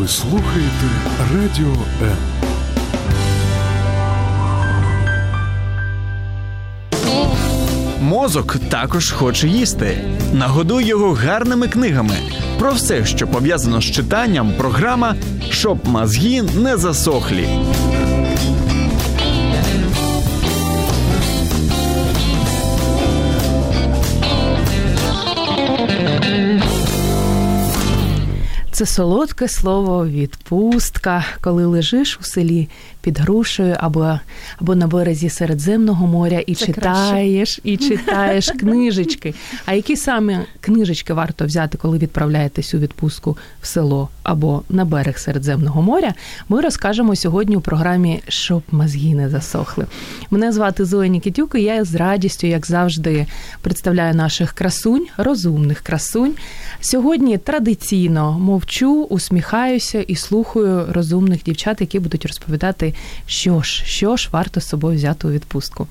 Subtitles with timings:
[0.00, 0.86] Ви слухаєте
[1.34, 2.16] Радіо М.
[8.00, 9.98] Мозок також хоче їсти.
[10.32, 12.16] Нагодуй його гарними книгами.
[12.58, 15.14] Про все, що пов'язано з читанням, програма
[15.50, 17.48] Щоб мозги не засохлі.
[28.80, 32.68] Це солодке слово відпустка, коли лежиш у селі
[33.00, 34.18] під грушею або,
[34.60, 39.34] або на березі Середземного моря і Це читаєш, і читаєш книжечки.
[39.66, 45.18] А які саме книжечки варто взяти, коли відправляєтесь у відпустку в село або на берег
[45.18, 46.14] Середземного моря?
[46.48, 49.86] Ми розкажемо сьогодні у програмі Щоб мозги не засохли.
[50.30, 53.26] Мене звати Зоя Нікітюк, і я з радістю, як завжди,
[53.60, 56.34] представляю наших красунь, розумних красунь.
[56.80, 62.94] Сьогодні традиційно мовчу, усміхаюся і слухаю розумних дівчат, які будуть розповідати,
[63.26, 65.86] що ж, що ж варто з собою взяти у відпустку.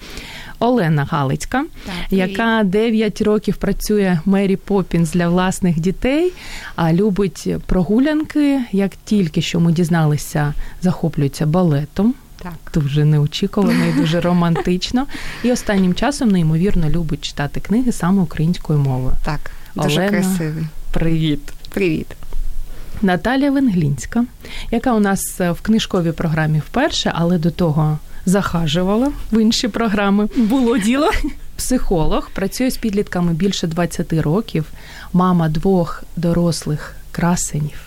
[0.60, 1.66] Олена Галицька,
[2.10, 6.34] яка 9 років працює Мері Поппінс для власних дітей,
[6.76, 8.62] а любить прогулянки.
[8.72, 12.14] Як тільки що ми дізналися, захоплюється балетом.
[12.44, 12.54] Так.
[12.74, 15.06] Дуже неочікувано і дуже романтично.
[15.44, 19.16] І останнім часом неймовірно любить читати книги саме українською мовою.
[19.26, 20.10] Так, дуже Олена.
[20.10, 20.64] красивий.
[20.92, 21.40] Привіт!
[21.74, 22.08] Привіт.
[23.02, 24.26] Наталя Венглінська,
[24.72, 30.30] яка у нас в книжковій програмі вперше, але до того захажувала в інші програми.
[30.36, 31.12] Було діло.
[31.58, 34.66] Психолог працює з підлітками більше 20 років,
[35.14, 37.80] мама двох дорослих красенів.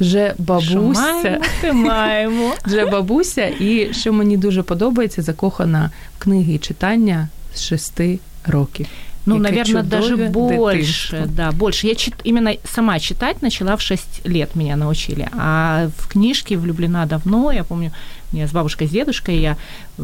[0.00, 2.52] Вже бабуся, Ти маємо.
[2.66, 8.86] вже бабуся, і що мені дуже подобається, закохана в книги і читання з шести років.
[9.26, 11.18] Ну, Яке наверное, даже больше, дитинство.
[11.36, 11.86] да, больше.
[11.86, 15.28] Я чит, именно сама читать начала в 6 лет, меня научили.
[15.36, 17.90] А в книжки влюблена давно, я помню,
[18.31, 19.57] мне с бабушкой, с дедушкой я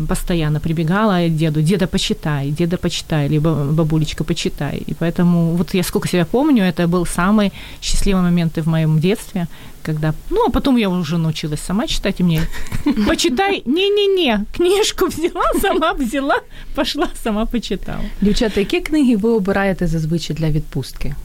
[0.08, 4.78] постоянно прибегала к деду, деда почитай, деда почитай, либо бабулечка почитай.
[4.88, 7.52] И поэтому вот я сколько себя помню, это был самый
[7.82, 9.48] счастливый момент и в моем детстве,
[9.82, 12.42] когда, ну, а потом я уже научилась сама читать, и мне
[13.08, 16.40] почитай, не-не-не, книжку взяла, сама взяла,
[16.76, 18.04] пошла, сама почитала.
[18.22, 21.16] Дівчата, які книги ви обираєте зазвичай для відпустки?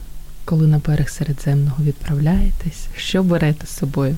[0.45, 4.17] Коли на берег Середземного відправляєтесь, що берете з собою?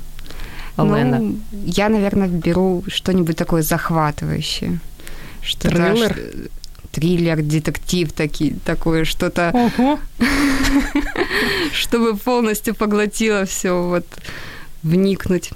[0.82, 1.18] Олена.
[1.18, 4.80] Ну, я, наверное, беру что-нибудь такое захватывающее.
[5.42, 6.50] Что-то Триллер?
[6.92, 9.52] триллер, детектив таки, такое, что-то,
[11.72, 14.06] чтобы полностью поглотило все, вот,
[14.82, 15.50] вникнуть.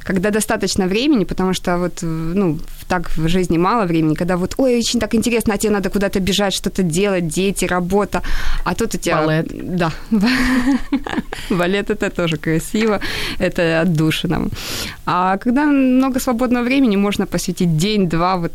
[0.00, 2.58] Когда достаточно времени, потому что вот, ну,
[2.92, 6.20] так в жизни мало времени, когда вот, ой, очень так интересно, а тебе надо куда-то
[6.20, 8.20] бежать, что-то делать, дети, работа,
[8.64, 9.22] а тут у тебя...
[9.26, 9.76] Балет.
[9.76, 9.92] Да.
[11.50, 13.00] Балет это тоже красиво,
[13.38, 14.48] это отдушина.
[15.06, 18.52] А когда много свободного времени, можно посвятить день-два, вот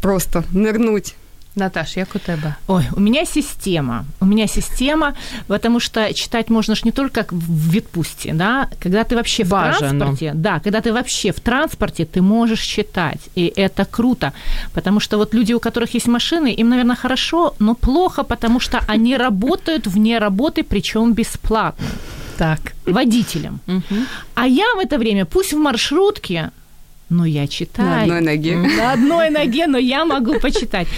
[0.00, 1.14] просто нырнуть
[1.56, 2.54] Наташ, як у тебе?
[2.66, 4.04] Ой, у меня система.
[4.20, 5.14] У меня система,
[5.46, 9.98] потому что читать можно ж не только в відпустці, да, когда ты вообще в Бажано.
[9.98, 14.32] транспорте, да, когда ты вообще в транспорте, ты можешь читать, и это круто,
[14.72, 18.80] потому что вот люди, у которых есть машины, им, наверное, хорошо, но плохо, потому что
[18.88, 21.86] они работают вне работы, причем бесплатно,
[22.36, 22.58] Так.
[22.86, 23.60] водителям.
[24.34, 26.50] А я в это время, пусть в маршрутке,
[27.10, 27.88] но я читаю.
[27.88, 28.56] на одной ноге.
[28.56, 30.88] На одной ноге, но я могу почитать.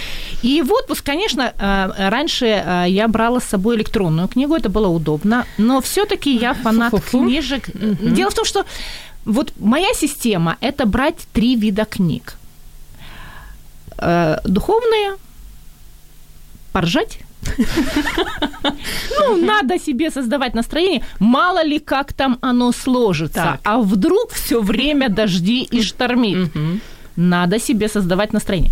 [0.41, 4.87] И в отпуск, конечно, э, раньше э, я брала с собой электронную книгу, это было
[4.87, 7.19] удобно, но все-таки я фанат Фу-фу-фу.
[7.25, 7.69] книжек.
[7.75, 8.65] Дело в том, что
[9.25, 12.35] вот моя система– это брать три вида книг.
[13.97, 15.17] Э, Духовные,
[16.71, 17.19] поржать,
[19.19, 21.03] ну, надо себе создавать настроение.
[21.19, 23.59] Мало ли, как там оно сложится.
[23.63, 26.51] А вдруг все время дожди и штормит.
[27.17, 28.71] Надо себе создавать настроение.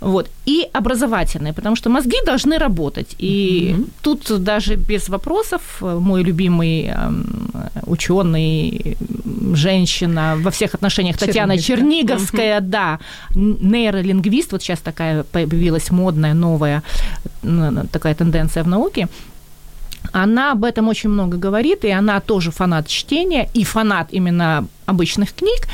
[0.00, 0.30] Вот.
[0.46, 3.14] И образовательные, потому что мозги должны работать.
[3.18, 6.92] И тут даже без вопросов э, мой любимый
[7.86, 8.96] ученый,
[9.54, 12.60] женщина во всех отношениях Татьяна Черниговская.
[12.60, 12.98] Черниговская, да,
[13.34, 16.82] нейролингвист, вот сейчас такая появилась модная, новая
[17.92, 19.08] такая тенденция в науке.
[20.12, 25.34] Она об этом очень много говорит, и она тоже фанат чтения и фанат именно обычных
[25.34, 25.68] книг.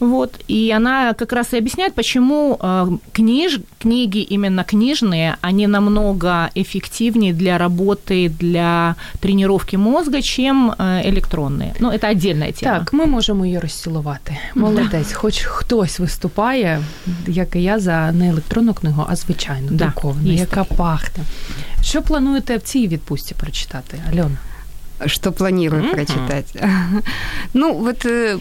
[0.00, 6.48] Вот, и она как раз и объясняет, почему э, книж, книги именно книжные, они намного
[6.54, 11.74] эффективнее для работы, для тренировки мозга, чем э, электронные.
[11.80, 12.78] Ну, это отдельная тема.
[12.78, 14.36] Так, ми можемо її розцілувати.
[14.54, 16.80] Молодець, хоч хтось виступає,
[17.26, 21.24] як і я, за не електронну книгу, а звичайну, Да, друковану, є яка пахне.
[21.82, 24.36] Що плануєте в цій відпустці прочитати, Альона?
[25.06, 25.92] что планирую Мгм.
[25.92, 26.62] прочитать.
[27.54, 28.38] Ну, вот э,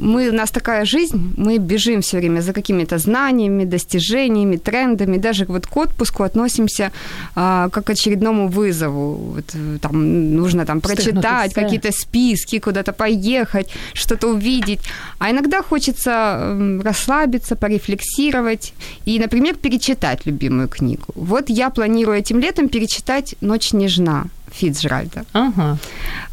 [0.00, 5.18] мы, у нас такая жизнь, мы бежим все время за какими-то знаниями, достижениями, трендами.
[5.18, 6.90] Даже вот к отпуску относимся
[7.34, 9.14] а, как к очередному вызову.
[9.14, 14.80] Вот, э, там нужно там прочитать какие-то списки, куда-то поехать, что-то увидеть.
[15.18, 18.74] А иногда хочется расслабиться, порефлексировать
[19.06, 21.06] и, например, перечитать любимую книгу.
[21.14, 25.24] Вот я планирую этим летом перечитать «Ночь нежна» Фицджеральда.
[25.32, 25.78] Ага.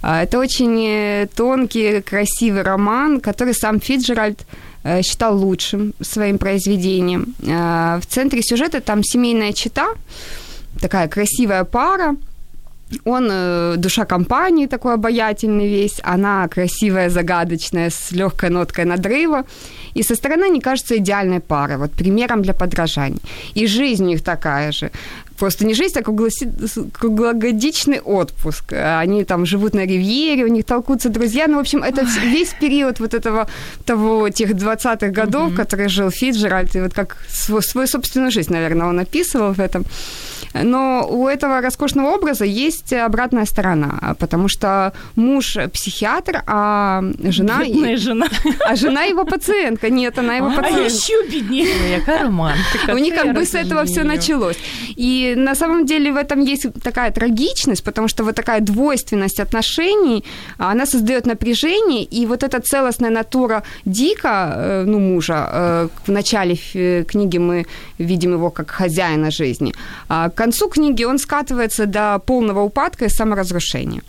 [0.02, 4.46] А, Это очень э, тонкий, красивый роман, который сам Фицджеральд
[4.84, 7.34] э, считал лучшим своим произведением.
[7.48, 9.88] А, В центре сюжета там семейная чита,
[10.80, 12.16] такая красивая пара.
[13.04, 16.00] Он э, душа компании, такой обаятельный весь.
[16.04, 19.44] Она красивая, загадочная, с легкой ноткой надрыва.
[19.96, 23.20] И со стороны не кажется идеальной парой, вот примером для подражания.
[23.56, 24.92] И жизнь у них такая же.
[25.38, 28.74] Просто не жизнь, а круглогодичный отпуск.
[28.74, 31.48] Они там живут на ривьере, у них толкутся друзья.
[31.48, 33.48] Ну, в общем, это весь период вот этого,
[33.86, 38.88] того, тех 20-х годов, который жил Фиджеральд, и вот как свой, свою собственную жизнь, наверное,
[38.88, 39.86] он описывал в этом.
[40.64, 47.64] Но у этого роскошного образа есть обратная сторона, а, потому что муж психиатр, а жена,
[47.64, 48.28] Бедная жена.
[48.66, 49.90] а жена его пациентка.
[49.90, 50.84] Нет, она его А пациентка.
[50.86, 51.98] еще беднее.
[51.98, 52.92] Яка романтика.
[52.94, 54.58] У них как бы с этого все началось.
[54.96, 60.24] И на самом деле в этом есть такая трагичность, потому что вот такая двойственность отношений,
[60.58, 66.12] а, она создает напряжение, и вот эта целостная натура Дика, э, ну, мужа, э, в
[66.12, 66.56] начале
[67.04, 67.66] книги мы
[68.00, 69.74] видим его как хозяина жизни,
[70.08, 74.02] а концу книги он скатывается до полного упадка и саморазрушения.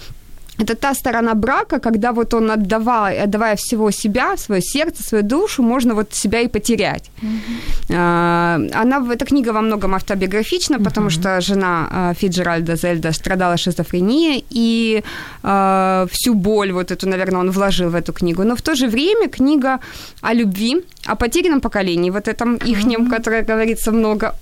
[0.59, 5.63] Это та сторона брака, когда вот он отдавая, отдавая всего себя, свое сердце, свою душу,
[5.63, 7.11] можно вот себя и потерять.
[7.91, 14.45] А, Она, эта книга во многом автобиографична, потому что жена а, Фиджеральда Зельда страдала шизофренией,
[14.51, 15.03] и
[15.43, 18.45] а, всю боль вот эту, наверное, он вложил в эту книгу.
[18.45, 19.79] Но в то же время книга
[20.23, 24.35] о любви, о потерянном поколении, вот этом ихнем, которое говорится много,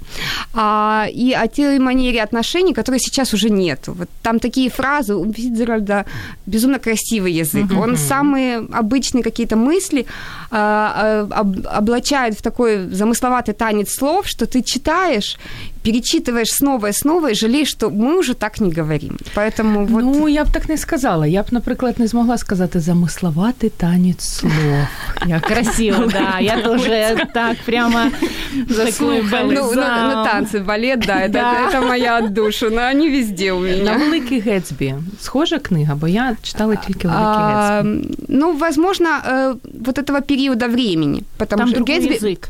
[0.55, 3.93] а, и о той манере отношений, которой сейчас уже нету.
[3.93, 6.05] Вот там такие фразы у Фицджеральда
[6.47, 7.67] безумно красивый язык.
[7.81, 10.07] Он самые обычные какие-то мысли
[10.51, 15.37] а, а, об- облачает в такой замысловатый танец слов, что ты читаешь,
[15.84, 19.18] перечитываешь снова и снова и жалеешь, что мы уже так не говорим.
[19.36, 20.04] Поэтому вот...
[20.04, 21.24] Ну, я б так не сказала.
[21.24, 24.52] Я б, наприклад, не змогла сказати замисловатий танець слов.
[25.28, 26.40] Як Красиво, да.
[26.40, 28.00] Я тоже так прямо
[28.70, 29.56] заслухали.
[29.56, 31.54] ну, ну, ну, танцы, балет, да, это, Да.
[31.70, 33.98] это моя отдушина, они везде у на меня.
[33.98, 34.96] Великий Гетсбі.
[35.22, 38.16] Схожа книга, бо я читала тільки Великий А, Гетсбі.
[38.28, 42.48] ну, возможно, э, вот этого периода времени, потому Там что другой Гэтсби- язык.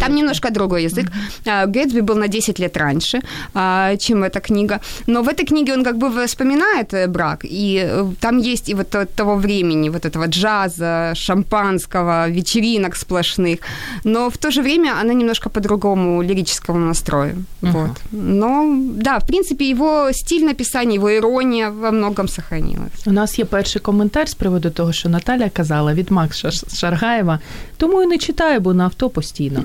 [0.00, 1.06] Там немножко другой язык.
[1.46, 3.20] А, Гэтсби был на 10 лет раньше,
[3.54, 4.80] а, чем эта книга.
[5.06, 8.74] Но в этой книге он как бы вспоминает э, брак, и э, там есть и
[8.74, 13.58] вот то- того времени, вот этого джаза, шампанского, вечеринок сплошных.
[14.04, 17.44] Но в то же время она немножко по-другому лирическому настрою.
[17.62, 17.90] Вот.
[18.12, 23.06] Но, да, в принципе, его стиль написания, его ирония во многом сохранилась.
[23.06, 27.38] У нас є перший коментар з приводу того, що Наталя казала від Макса Ш- Шаргаєва.
[27.76, 29.64] Тому і не читаю, бо на авто постійно.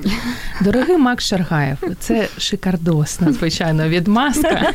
[0.61, 4.71] Дорогий Макс Шаргаєв, це шикардосна, звичайно, відмазка.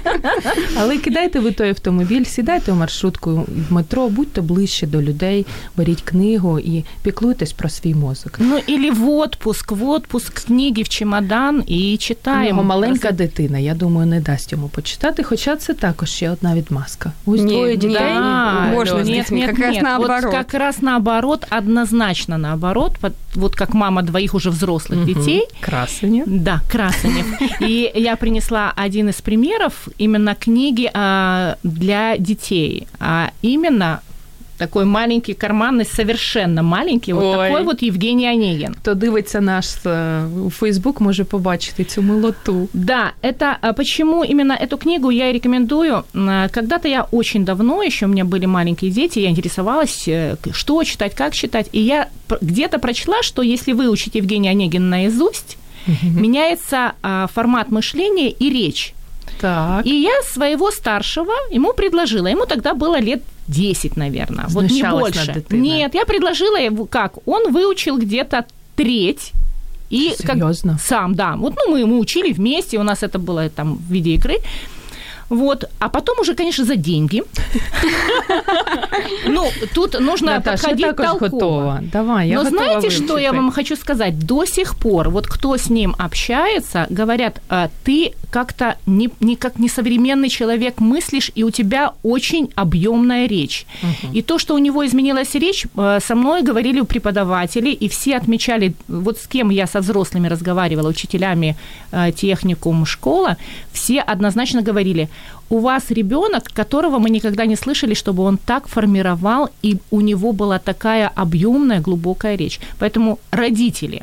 [0.80, 5.46] Але кидайте ви той автомобіль, сідайте в маршрутку в метро, будьте ближче до людей,
[5.76, 8.32] беріть книгу і піклуйтесь про свій мозок.
[8.38, 12.48] Ну, или в отпуск, в отпуск, книги в чемодан і У читаємо.
[12.48, 17.12] нього маленька дитина, я думаю, не дасть йому почитати, хоча це також ще одна відмазка.
[17.26, 17.96] Ось Ні, двоє дітей.
[18.14, 20.24] Да, можно с нет, детьми, нет, как раз наоборот.
[20.24, 22.92] Вот как раз наоборот, однозначно наоборот.
[23.02, 25.06] Вот- Вот как мама двоих уже взрослых Мгм.
[25.34, 25.48] Детей.
[25.60, 26.22] Красені.
[26.26, 27.26] Да, Красанев.
[27.60, 32.86] И я принесла один из примеров именно книги а, для детей.
[33.00, 34.00] А именно
[34.66, 37.48] такой маленький карманный, совершенно маленький, вот Ой.
[37.48, 38.74] такой вот Евгений Онегин.
[38.74, 39.66] Хто дивиться наш
[40.58, 42.68] Фейсбук, може побачити цю милоту.
[42.72, 46.04] Да, это а, почему именно эту книгу я и рекомендую.
[46.14, 50.84] М, Когда-то я очень давно, еще у меня были маленькие дети, я интересовалась, э, что
[50.84, 51.68] читать, как читать.
[51.72, 52.08] И я
[52.40, 55.58] где-то прочла, что если выучить Евгения Онегина наизусть,
[56.02, 58.94] меняется а, формат мышления и речь.
[59.40, 59.86] Так.
[59.86, 62.26] И я своего старшего ему предложила.
[62.26, 64.46] Ему тогда было лет 10, наверное.
[64.48, 65.56] Вот не Знущалась над больше.
[65.56, 67.18] Нет, я предложила ему как?
[67.26, 69.32] Он выучил где-то треть.
[69.90, 70.78] И как Серьезно?
[70.82, 71.36] сам, да.
[71.36, 74.36] Вот ну, мы, мы учили вместе, у нас это было там в виде игры.
[75.28, 75.64] Вот.
[75.78, 77.22] А потом уже, конечно, за деньги.
[79.26, 81.80] Ну, тут нужно подходить толково.
[81.92, 84.18] Давай, я Но знаете, что я вам хочу сказать?
[84.18, 89.60] До сих пор, вот кто с ним общается, говорят, «А, ты как-то не, не как
[89.60, 93.64] несовременный человек мыслишь, и у тебя очень объемная речь.
[94.12, 98.74] И то, что у него изменилась речь, э, со мной говорили преподаватели, и все отмечали,
[98.88, 101.56] вот с кем я со взрослыми разговаривала, учителями
[101.92, 103.36] э, техникум, школа,
[103.72, 105.08] все однозначно говорили,
[105.50, 110.32] у вас ребенок, которого мы никогда не слышали, чтобы он так формировал, и у него
[110.32, 112.60] была такая объемная, глубокая речь.
[112.78, 114.02] Поэтому родители,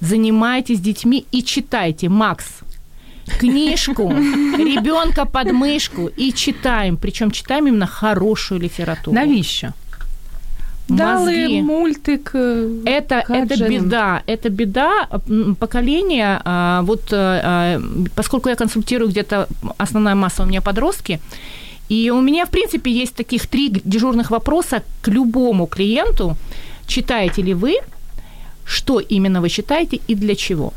[0.00, 2.44] занимайтесь детьми и читайте, Макс,
[3.40, 4.10] книжку,
[4.58, 6.96] ребенка под мышку и читаем.
[6.96, 9.14] Причем читаем именно хорошую литературу.
[9.14, 9.72] Навіщо?
[10.88, 11.62] Дали Мозги.
[11.62, 12.30] мультик.
[12.34, 15.08] е, Это, это беда, это беда
[15.58, 16.40] поколения.
[16.44, 17.80] а, Вот, э, а,
[18.14, 19.46] поскольку я консультирую где-то
[19.78, 21.20] основная масса у меня подростки,
[21.88, 26.36] и у меня, в принципе, есть таких три дежурных вопроса к любому клиенту.
[26.86, 27.76] Читаете ли вы,
[28.66, 30.72] что именно вы читаете и для чего?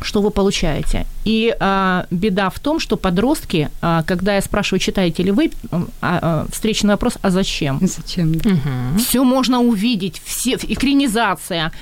[0.00, 1.06] Что вы получаете?
[1.24, 5.82] И а, беда в том, что подростки, а, когда я спрашиваю, читаете ли вы, а,
[6.00, 7.78] а, встречный вопрос, а зачем?
[7.82, 8.34] Зачем?
[8.34, 8.50] да?
[8.98, 11.72] Все можно увидеть, все, экранизация.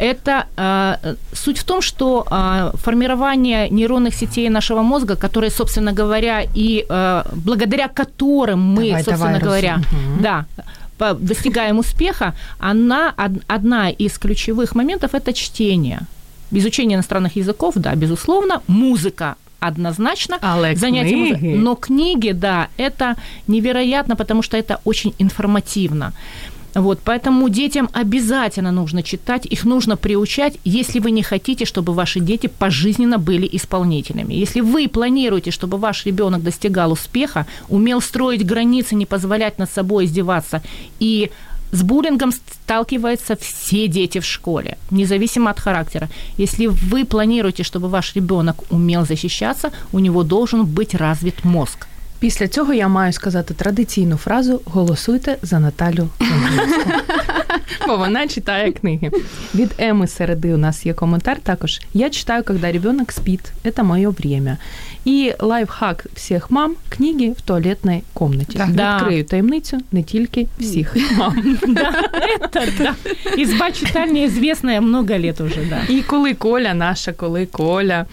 [0.00, 6.42] Это э, суть в том, что э, формирование нейронных сетей нашего мозга, которые, собственно говоря,
[6.54, 10.22] и э, благодаря которым мы, Давай, собственно давай, говоря, Руслан.
[10.22, 16.00] да, достигаем успеха, она од- одна из ключевых моментов это чтение.
[16.50, 21.56] Изучение иностранных языков, да, безусловно, музыка однозначно, Але занятие музы- книги?
[21.56, 23.16] Но книги, да, это
[23.48, 26.12] невероятно, потому что это очень информативно.
[26.74, 32.20] Вот, поэтому детям обязательно нужно читать, их нужно приучать, если вы не хотите, чтобы ваши
[32.20, 34.34] дети пожизненно были исполнителями.
[34.34, 40.04] Если вы планируете, чтобы ваш ребенок достигал успеха, умел строить границы, не позволять над собой
[40.04, 40.62] издеваться,
[41.00, 41.30] и
[41.72, 46.08] с буллингом сталкиваются все дети в школе, независимо от характера.
[46.38, 51.87] Если вы планируете, чтобы ваш ребенок умел защищаться, у него должен быть развит мозг.
[52.20, 56.90] Після цього я маю сказати традиційну фразу Голосуйте за Наталю Лонгінську».
[57.86, 59.10] Бо вона читає книги.
[59.54, 61.80] Від Еми Середи у нас є коментар також.
[61.94, 63.40] Я читаю, когда ребенок спит.
[63.64, 64.56] Это мое время.
[65.04, 68.60] І лайфхак всіх мам книги в туалетній комнаті.
[68.68, 68.96] Да.
[68.96, 71.58] Відкрию таємницю не тільки всіх мам.
[71.68, 71.92] Да,
[72.40, 72.94] это да.
[73.42, 75.94] Изба читальня известная много лет уже, да.
[75.94, 78.06] І коли Коля, наша, коли Коля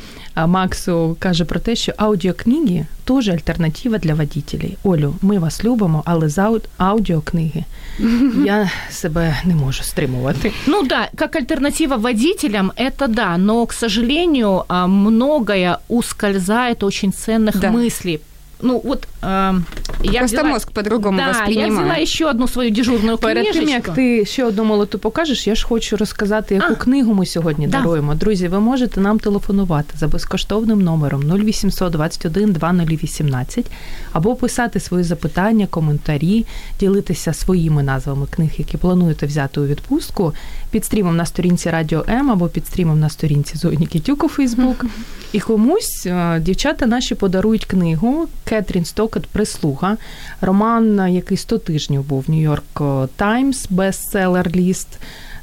[0.46, 4.70] Максу каже про те, що аудіокниги теж альтернатива для водітелів.
[4.84, 7.64] Олю, ми вас любимо, але за ау- аудіокниги
[8.46, 10.52] я себе не можу стримувати.
[10.66, 17.58] Ну да, как альтернатива водителям, это да, но, к сожалению, а, многое ускользает очень ценных
[17.58, 17.70] Да.
[17.70, 18.18] мыслей.
[18.65, 19.61] Ну вот э,
[20.03, 23.89] я Просто взяла- мозг по-другому да, я взяла еще одну свою дежурную Перед тим, як
[23.89, 26.75] ти ще одну молоту покажеш, я ж хочу розказати, яку А.
[26.75, 27.77] книгу ми сьогодні Да.
[27.77, 28.15] даруємо.
[28.15, 33.65] Друзі, ви можете нам телефонувати за безкоштовним номером 0800 21 2018
[34.13, 36.45] або писати свої запитання, коментарі,
[36.79, 40.33] ділитися своїми назвами книг, які плануєте взяти у відпустку
[40.71, 44.85] під стрімом на сторінці Радіо М або під стрімом на сторінці Зої Нікітюк у Фейсбук.
[45.31, 49.97] І комусь е, дівчата наші подарують книгу Кетрін Стокет Прислуга.
[50.41, 54.87] Роман, який 100 тижнів був в Нью-Йорк Таймс, бестселер ліст.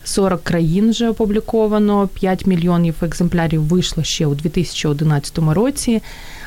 [0.04, 6.02] 40 країн вже опубліковано, 5 мільйонів екземплярів вийшло ще у 2011 році.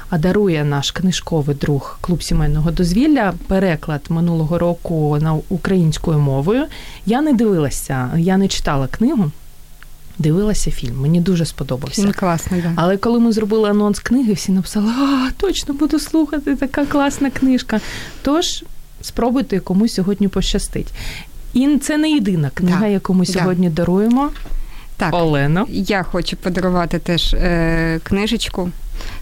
[0.10, 6.66] А дарує наш книжковий друг клуб сімейного дозвілля переклад минулого року на українською мовою.
[7.06, 9.32] Я не дивилася, я не читала книгу,
[10.20, 11.02] дивилася фільм.
[11.02, 12.02] Мені дуже сподобався.
[12.02, 12.72] Фильм классный, да.
[12.76, 17.80] Але коли ми зробили анонс книги, всі написали: А, точно буду слухати, така класна книжка.
[18.22, 18.64] Тож
[19.02, 20.88] спробуйте комусь сьогодні пощастить.
[21.54, 22.88] І це не єдина книга, Да.
[22.88, 23.34] яку ми Да.
[23.34, 24.30] сьогодні даруємо.
[24.98, 25.66] Так, Олено.
[25.70, 28.70] я хочу подарувати теж е, книжечку.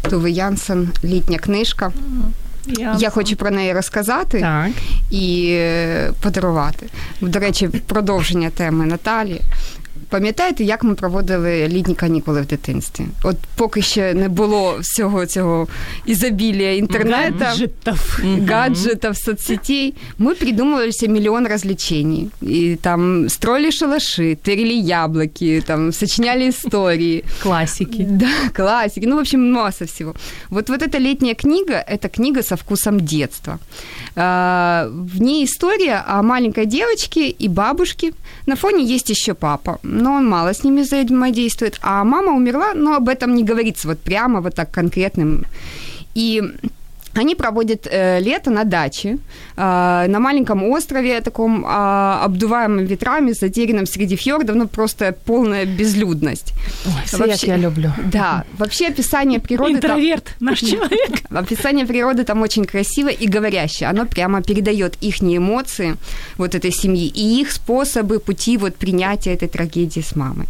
[0.10, 1.92] Туви Янсен, літня книжка.
[3.00, 4.70] Я хочу про неї розказати Так.
[5.12, 6.86] і е, подарувати.
[7.22, 9.42] До речі, продовження теми Наталі.
[10.11, 13.05] Пам'ятаєте, як ми проводили літні канікули в дитинстві?
[13.23, 15.69] От поки ще не було всього цього
[16.07, 18.19] ізобілія інтернету, Гаджетов.
[18.49, 22.31] гаджетов, соцсетей, мы придумывали себе миллион развлечений.
[22.43, 27.25] И там строили шалаши, тырили яблоки, там сочиняли истории.
[27.43, 28.07] Класики.
[28.11, 29.07] Да, классики.
[29.07, 30.15] Ну, в общем, масса всего.
[30.51, 33.59] Вот, вот эта летняя книга – это книга со вкусом детства.
[34.17, 38.13] А, В ней история о маленькой девочке и бабушке.
[38.47, 41.80] На фоне есть еще папа, но он мало с ними взаимодействует.
[41.82, 45.46] А мама умерла, но об этом не говорится вот прямо вот так конкретным.
[46.16, 46.42] И
[47.16, 49.18] Они проводят э, лето на даче,
[49.56, 56.54] э, на маленьком острове, таком э, обдуваемом ветрами, затерянном среди фьордов, ну просто полная безлюдность.
[56.86, 57.92] Ой, вообще, я люблю.
[58.12, 59.74] Да, вообще описание природы...
[59.74, 61.22] Интроверт, там, наш человек.
[61.30, 63.90] Описание природы там очень красивое и говорящее.
[63.90, 65.96] Оно прямо передает их эмоции
[66.38, 70.48] вот этой семьи и их способы, пути вот принятия этой трагедии с мамой.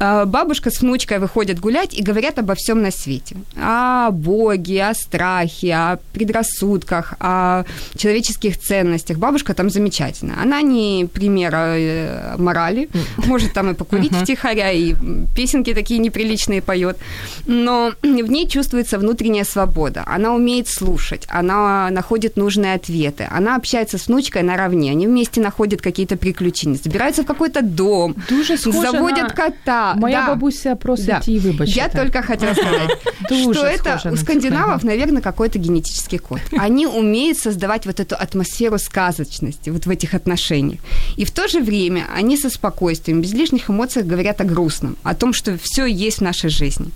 [0.00, 3.36] Э, бабушка с внучкой выходят гулять и говорят обо всем на свете.
[3.56, 7.64] О Боге, о страхе, о предрассудках, о
[7.96, 9.18] человеческих ценностях.
[9.18, 10.36] Бабушка там замечательная.
[10.42, 14.24] Она не пример э, морали, может там и покурить uh-huh.
[14.24, 14.94] втихаря, и
[15.36, 16.96] песенки такие неприличные поет,
[17.46, 20.04] но в ней чувствуется внутренняя свобода.
[20.06, 25.80] Она умеет слушать, она находит нужные ответы, она общается с внучкой наравне, они вместе находят
[25.80, 29.30] какие-то приключения, забираются в какой-то дом, Дуже заводят на...
[29.30, 29.94] кота.
[29.96, 30.26] Моя да.
[30.28, 31.20] бабуся просит да.
[31.26, 31.80] її вибачити.
[31.80, 32.90] Я только хотела сказать,
[33.42, 36.40] что это у скандинавов, наверное, какой-то генетический код.
[36.52, 40.80] Они умеют создавать вот эту атмосферу сказочности вот в этих отношениях.
[41.16, 45.14] И в то же время они со спокойствием, без лишних эмоций говорят о грустном, о
[45.14, 46.90] том, что все есть в нашей жизни.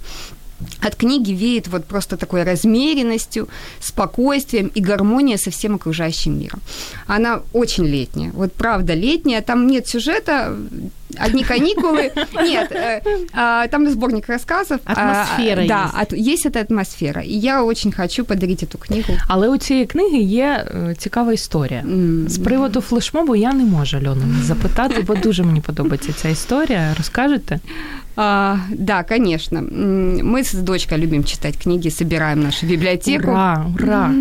[0.80, 3.48] От книги веет вот просто такой размеренностью,
[3.80, 6.60] спокойствием и гармонией со всем окружающим миром.
[7.06, 10.56] Она очень летняя, вот правда летняя, там нет сюжета,
[11.19, 12.11] одни каникулы.
[12.33, 13.01] Нет, э,
[13.33, 14.79] а, там сборник рассказов.
[14.85, 17.21] А, атмосфера Да, есть эта атмосфера.
[17.21, 19.13] І я очень хочу подарити цю книгу.
[19.27, 20.65] Але у цієї книги є
[20.97, 21.83] цікава історія.
[22.27, 26.93] З приводу флешмобу я не можу Альону запитати, бо дуже мені подобається ця історія.
[26.97, 27.59] Розкажете?
[28.15, 29.61] А, да, конечно.
[29.61, 33.31] Мы с дочкой любим читать книги, собираем нашу библиотеку.
[33.31, 34.11] Ура, ура.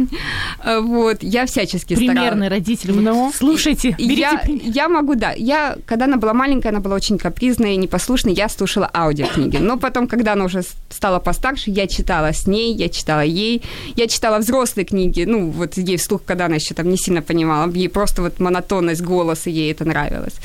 [0.81, 2.51] Вот, я всячески Примерный старалась.
[2.51, 2.93] родитель.
[2.93, 3.31] Но...
[3.35, 5.33] Слушайте, берите я, я могу, да.
[5.37, 9.58] Я, когда она была маленькая, она была очень капризная и непослушная, я слушала аудиокниги.
[9.58, 13.64] Но потом, когда она уже стала постарше, я читала с ней, я читала ей.
[13.96, 17.72] Я читала взрослые книги, ну, вот ей вслух, когда она еще там не сильно понимала.
[17.72, 20.36] Ей просто вот монотонность голоса, ей это нравилось.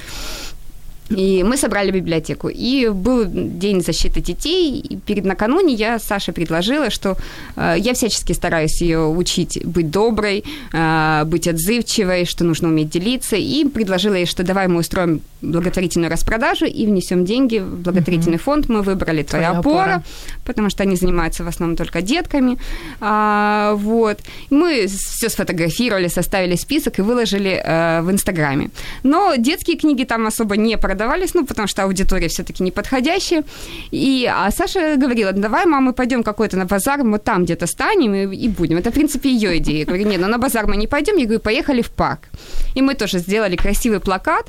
[1.16, 2.48] И мы собрали библиотеку.
[2.48, 4.80] И был День защиты детей.
[4.80, 7.16] И перед накануне я Саше предложила, что
[7.56, 13.36] э, я всячески стараюсь ее учить быть доброй, э, быть отзывчивой, что нужно уметь делиться.
[13.36, 18.44] И предложила ей, что давай мы устроим благотворительную распродажу и внесем деньги в благотворительный угу.
[18.44, 18.68] фонд.
[18.68, 20.02] Мы выбрали «Твоя, Твоя опора», опора,
[20.44, 22.58] потому что они занимаются в основном только детками.
[23.00, 24.18] А, вот.
[24.50, 28.70] Мы все сфотографировали, составили список и выложили э, в Инстаграме.
[29.02, 33.44] Но детские книги там особо не продавались продавались, ну, потому что аудитория все-таки неподходящая.
[33.92, 38.36] И, а Саша говорила, давай, мама, пойдем какой-то на базар, мы там где-то станем и,
[38.46, 38.78] и будем.
[38.78, 39.78] Это, в принципе, ее идея.
[39.78, 41.18] Я говорю, нет, ну на базар мы не пойдем.
[41.18, 42.20] Я говорю, поехали в парк.
[42.76, 44.46] И мы тоже сделали красивый плакат,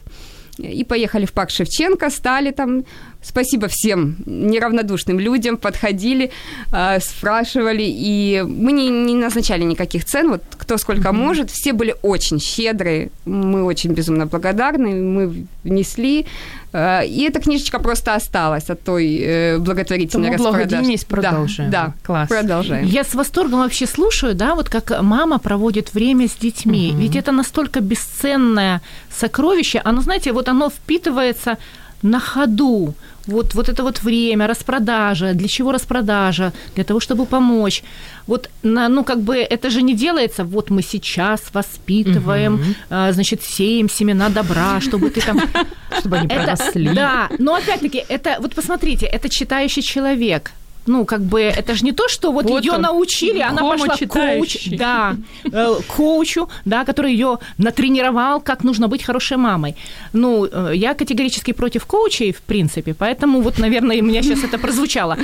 [0.60, 2.84] и поехали в парк Шевченко, стали там.
[3.23, 6.31] Спасибо всем неравнодушным людям, подходили,
[6.71, 11.25] э, спрашивали, и мы не, не назначали никаких цен, вот кто сколько mm-hmm.
[11.25, 16.25] может, все были очень щедрые, мы очень безумно благодарны, мы внесли,
[16.73, 21.71] э, и эта книжечка просто осталась от той э, благотворительной Тому благодійність продолжаем.
[21.71, 22.29] Да, да, класс.
[22.29, 22.86] Продолжаем.
[22.86, 27.01] Я с восторгом вообще слушаю, да, вот как мама проводит время с детьми, mm-hmm.
[27.01, 28.81] ведь это настолько бесценное
[29.19, 31.57] сокровище, оно, знаете, вот оно впитывается
[32.03, 32.93] на ходу.
[33.27, 35.33] Вот, вот это вот время, распродажа.
[35.33, 36.51] Для чего распродажа?
[36.75, 37.83] Для того, чтобы помочь.
[38.27, 42.63] Вот, на, ну, как бы это же не делается, вот мы сейчас воспитываем, угу.
[42.89, 45.39] а, значит, сеем семена добра, чтобы ты там...
[45.99, 46.89] Чтобы они проросли.
[46.93, 50.51] Да, но опять-таки, это, вот посмотрите, это читающий человек,
[50.86, 54.08] ну, как бы, это же не то, что вот, вот ее научили, она пошла к
[54.08, 59.76] коуч, да, э, коучу, да, который ее натренировал, как нужно быть хорошей мамой.
[60.13, 64.58] Ну, э, я категорически против коучей, в принципе, поэтому вот, наверное, у меня сейчас это
[64.58, 65.17] прозвучало.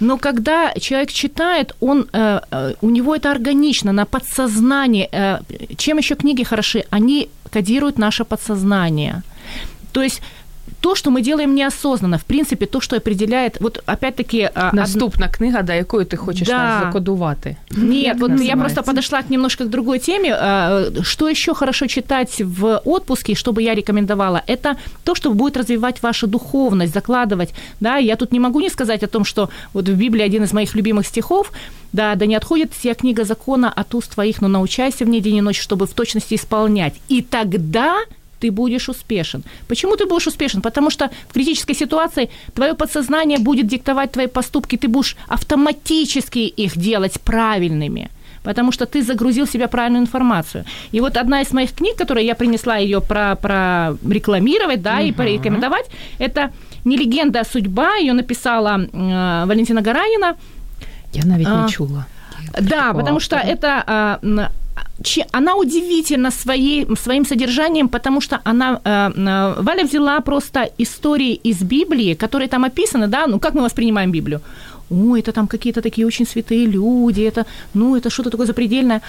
[0.00, 5.40] Но когда человек читает, он, э, у него это органично, на подсознание.
[5.76, 6.84] Чем еще книги хороши?
[6.90, 9.22] Они кодируют наше подсознание.
[9.92, 10.22] То есть
[10.80, 14.50] то, что мы делаем неосознанно, в принципе, то, что определяет, вот опять-таки...
[14.54, 15.36] А, Наступна од...
[15.36, 16.56] книга, да, якою ти хочеш да.
[16.56, 17.56] нас закодувати.
[17.70, 20.34] Нет, вот я просто подошла к немножко к другой теме.
[20.34, 25.56] А, что еще хорошо читать в отпуске, что бы я рекомендовала, это то, что будет
[25.56, 27.54] развивать вашу духовность, закладывать.
[27.80, 30.52] Да, я тут не могу не сказать о том, что вот в Библии один из
[30.52, 31.52] моих любимых стихов,
[31.92, 35.36] да, да не отходит вся книга закона от уст твоих, но научайся в ней день
[35.36, 36.94] и ночь, чтобы в точности исполнять.
[37.08, 37.96] И тогда
[38.40, 39.42] ты будешь успешен.
[39.68, 40.60] Почему ты будешь успешен?
[40.62, 46.76] Потому что в критической ситуации твое подсознание будет диктовать твои поступки, ты будешь автоматически их
[46.78, 48.08] делать правильными
[48.42, 50.64] потому что ты загрузил в себя правильную информацию.
[50.94, 55.08] И вот одна из моих книг, которую я принесла ее про, про рекламировать, да, uh-huh.
[55.08, 56.50] и порекомендовать, это
[56.84, 57.96] не легенда, а судьба.
[57.96, 60.36] Ее написала э, Валентина Гаранина.
[61.12, 62.06] Я навіть не чула.
[62.60, 64.18] Да, потому что это а,
[65.32, 71.62] она удивительна своей, своим содержанием, потому что она, э, э, Валя взяла просто истории из
[71.62, 74.40] Библии, которые там описаны, да, ну как мы воспринимаем Библию?
[74.90, 79.00] Ой, это там какие-то такие очень святые люди, это, ну, это что-то такое запредельное.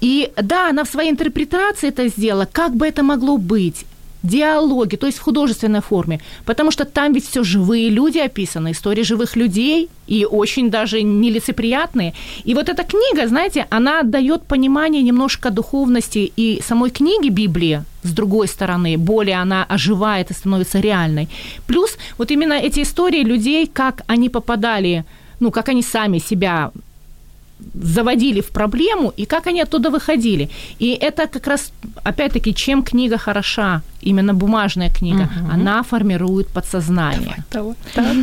[0.00, 3.86] И да, она в своей интерпретации это сделала, как бы это могло быть,
[4.24, 9.04] диалоги, то есть в художественной форме, потому что там ведь все живые люди описаны, истории
[9.04, 12.14] живых людей и очень даже нелицеприятные.
[12.44, 18.10] И вот эта книга, знаете, она дает понимание немножко духовности и самой книги Библии, с
[18.10, 21.28] другой стороны, более она оживает и становится реальной.
[21.66, 25.04] Плюс вот именно эти истории людей, как они попадали,
[25.40, 26.70] ну, как они сами себя
[27.74, 30.48] заводили в проблему и как они оттуда выходили.
[30.78, 31.72] И это как раз,
[32.04, 37.44] опять-таки, чем книга хороша, именно бумажная книга, она формирует подсознание.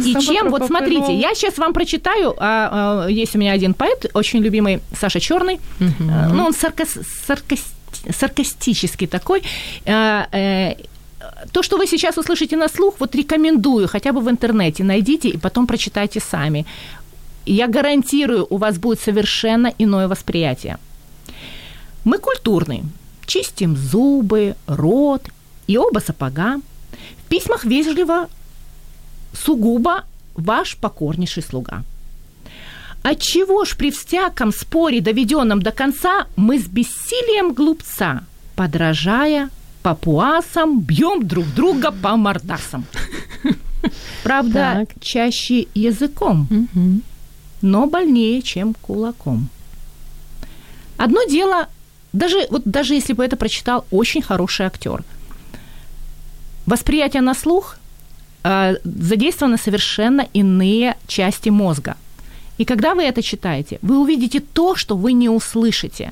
[0.06, 4.06] И чем, вот смотрите, я сейчас вам прочитаю, а, а, есть у меня один поэт,
[4.14, 5.60] очень любимый Саша Черный,
[6.00, 7.74] ну, он саркас, саркас-
[8.20, 9.42] саркастический такой,
[9.88, 10.28] А,
[11.52, 15.38] то, что вы сейчас услышите на слух, вот рекомендую хотя бы в интернете, найдите и
[15.38, 16.66] потом прочитайте сами.
[17.46, 20.78] Я гарантирую, у вас будет совершенно иное восприятие.
[22.04, 22.84] Мы культурные.
[23.26, 25.24] Чистим зубы, рот
[25.68, 26.60] и оба сапога.
[27.26, 28.28] В письмах вежливо,
[29.34, 30.04] сугубо
[30.36, 31.84] ваш покорнейший слуга.
[33.04, 38.24] Отчего ж при всяком споре, доведенном до конца, мы с бессилием глупца,
[38.56, 39.50] подражая
[39.82, 42.86] папуасам, бьем друг друга по мордасам?
[44.24, 46.48] Правда, чаще языком.
[47.62, 49.50] Но больнее, чем кулаком.
[50.98, 51.68] Одно дело,
[52.14, 55.04] даже, вот даже если бы это прочитал очень хороший актер,
[56.66, 57.78] восприятие на слух
[58.44, 61.96] э, задействованы совершенно иные части мозга.
[62.58, 66.12] И когда вы это читаете, вы увидите то, что вы не услышите.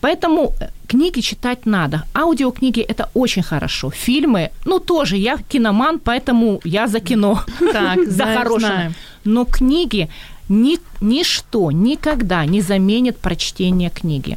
[0.00, 2.02] Поэтому э, книги читать надо.
[2.14, 3.90] Аудиокниги это очень хорошо.
[3.90, 7.42] Фильмы, ну тоже, я киноман, поэтому я за кино.
[7.72, 8.68] Так, за знаю, хорошим.
[8.68, 8.94] знаю.
[9.24, 10.08] Но книги
[10.48, 14.36] ни, ничто никогда не заменит прочтение книги.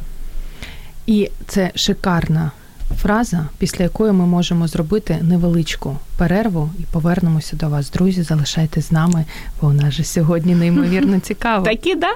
[1.06, 2.50] І це шикарна
[2.96, 7.90] фраза, після якої ми можемо зробити невеличку перерву і повернемося до вас.
[7.90, 9.24] Друзі, залишайтесь з нами,
[9.60, 11.64] бо у нас же сьогодні неймовірно цікаво.
[11.64, 12.10] Таки, да?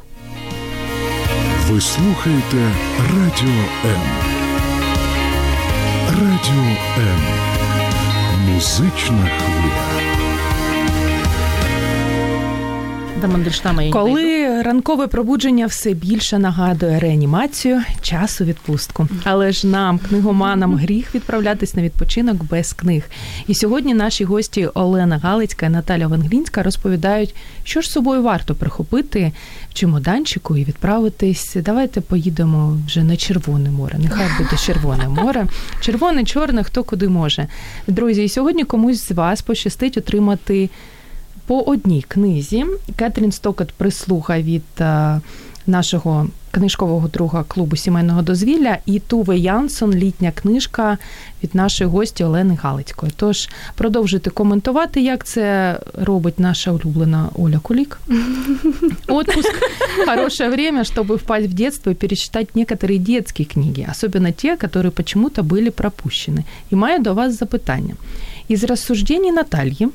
[1.70, 4.02] Ви слухаєте Радіо М.
[6.08, 7.20] Радіо М.
[8.48, 9.87] Музична хвиля.
[13.21, 13.93] До Мандельштама я не.
[13.93, 19.07] Коли ранкове пробудження все більше нагадує реанімацію, час у відпустку.
[19.23, 23.03] Але ж нам, книгоманам, гріх відправлятись на відпочинок без книг.
[23.47, 29.31] І сьогодні наші гості Олена Галицька і Наталя Венгрінська розповідають, що ж собою варто прихопити
[29.69, 31.57] в чемоданчику і відправитись.
[31.65, 33.99] Давайте поїдемо вже на Червоне море.
[34.03, 35.47] Нехай буде Червоне море.
[35.81, 37.47] Червоне, чорне, хто куди може.
[37.87, 40.69] Друзі, і сьогодні комусь з вас пощастить отримати
[41.48, 42.66] по одній книзі.
[42.96, 45.20] Кетрін Стокет прислуга від е,
[45.66, 50.98] нашого книжкового друга клубу сімейного дозвілля і Туве Янсон, літня книжка
[51.42, 53.12] від нашої гості Олени Галицької.
[53.16, 58.00] Тож продовжуйте коментувати, як це робить наша улюблена Оля Кулік.
[59.08, 64.90] Отпуск – хорошее время, чтобы впасть в детство и перечитать некоторые детские книги, особенно те, которые
[64.90, 66.44] почему-то были пропущены.
[66.72, 67.94] И маю до вас запитання.
[68.50, 69.88] Из рассуждений Натальи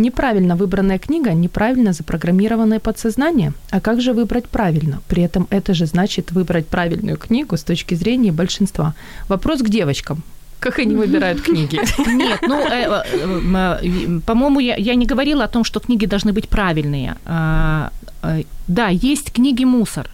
[0.00, 3.52] Неправильно выбранная книга, неправильно запрограммированное подсознание.
[3.70, 5.00] А как же выбрать правильно?
[5.08, 8.94] При этом это же значит выбрать правильную книгу с точки зрения большинства.
[9.28, 10.22] Вопрос к девочкам.
[10.58, 11.80] Как они выбирают книги?
[12.10, 16.32] Нет, ну, э, э, э, по-моему, я, я не говорила о том, что книги должны
[16.32, 17.16] быть правильные.
[17.26, 17.90] А,
[18.22, 20.08] э, да, есть книги мусор.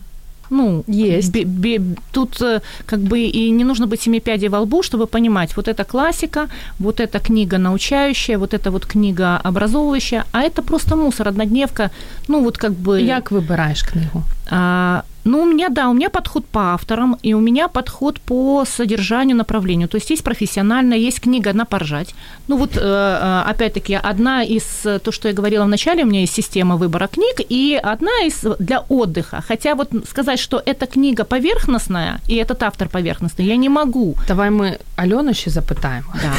[0.50, 1.32] Ну, Есть.
[1.32, 5.06] бе- бе- тут э, как бы и не нужно быть семи пядей во лбу, чтобы
[5.06, 10.62] понимать, вот это классика, вот эта книга научающая, вот эта вот книга образовывающая, а это
[10.62, 11.90] просто мусор, однодневка,
[12.28, 13.00] ну вот как бы...
[13.00, 14.22] Як вибираєш книгу?
[14.50, 18.64] А, ну, у меня, да, у меня подход по авторам, и у меня подход по
[18.64, 19.88] содержанию, направлению.
[19.88, 22.14] То есть есть профессиональная, есть книга на поржать.
[22.48, 24.64] Ну, вот, э, э, опять-таки, одна из,
[25.02, 28.46] то, что я говорила в начале, у меня есть система выбора книг, и одна из
[28.58, 29.42] для отдыха.
[29.48, 34.14] Хотя вот сказать, что эта книга поверхностная, и этот автор поверхностный, я не могу.
[34.28, 36.14] Давай ми Альону ще запитаємо.
[36.22, 36.32] Да.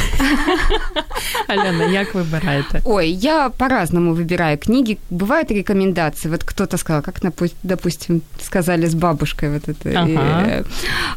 [1.54, 2.80] Альона, як вибираєте?
[2.84, 4.98] Ой, я по-разному выбираю книги.
[5.10, 6.30] Бывают рекомендации.
[6.30, 7.14] Вот кто-то сказал, как,
[7.62, 9.89] допустим, сказали читали с бабушкой вот это.
[9.95, 10.43] Ага.
[10.59, 10.63] И,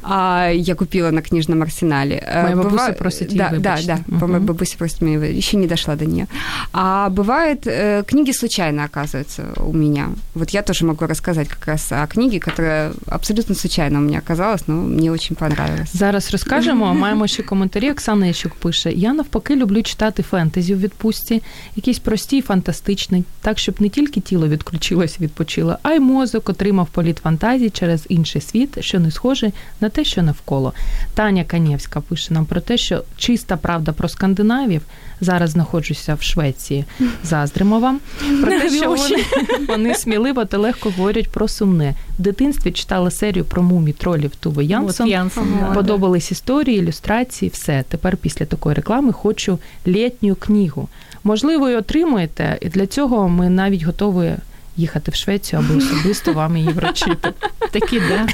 [0.02, 2.14] а, я купила на книжном арсенале.
[2.14, 3.86] Э, Моя бабуся Быва- просить її Да, да, вибачити.
[3.86, 3.98] да.
[4.06, 4.20] Мгм.
[4.20, 6.26] По моей бабусе просит меня, еще не дошла до нее.
[6.72, 10.08] А бывает, э, книги случайно оказываются у меня.
[10.34, 14.68] Вот я тоже могу рассказать как раз о книге, которая абсолютно случайно у меня оказалась,
[14.68, 15.90] но мне очень понравилась.
[15.96, 16.94] Зараз розкажемо.
[16.94, 17.90] Маємо ще коментарі.
[17.90, 21.42] Оксана Ящук пише: Я навпаки люблю читати фентезі у відпустці,
[21.76, 26.86] якісь прості і фантастичні, так щоб не тільки тіло відключилось, відпочило, а й мозок отримав
[26.86, 27.20] політ
[27.51, 30.73] фантазій через інший світ, що не схожий на те, що навколо.
[31.13, 34.81] Таня Канєвська пише нам про те, що чиста правда про скандинавів.
[35.21, 36.85] Зараз знаходжуся в Швеції.
[37.23, 37.99] Заздримо вам.
[38.41, 39.23] Про те, що вони,
[39.67, 41.93] вони сміливо та легко говорять про сумне.
[42.19, 45.07] В дитинстві читала серію про мумі тролів Туви Янсон.
[45.07, 47.83] Янсон, Подобались історії, ілюстрації, все.
[47.89, 50.89] Тепер після такої реклами хочу літню книгу.
[51.23, 54.33] Можливо, і отримуєте, і для цього ми навіть готові
[54.76, 57.32] їхати в Швецію, аби особисто вам її вручити.
[57.72, 58.26] Таки, да.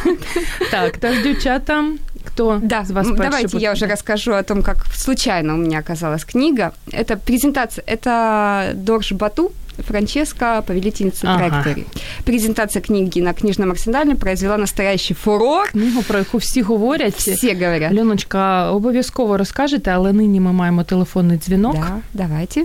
[0.70, 1.84] Так, тож дівчата,
[2.24, 3.72] хто Да, з вас м, перший давайте я буде?
[3.72, 6.70] уже расскажу о том, как случайно у меня оказалась книга.
[6.92, 9.50] Это презентация, это Дорж Бату,
[9.88, 11.38] Франческа, повелительница Ага.
[11.38, 11.84] траектории.
[12.24, 15.68] Презентация книги на книжном арсенале произвела настоящий фурор.
[15.70, 17.14] книгу, про яку всі говорять.
[17.14, 17.92] Все говорят.
[17.94, 21.74] Льоночка, обов'язково розкажете, але нині ми маємо телефонний дзвінок.
[21.74, 22.64] Да, давайте.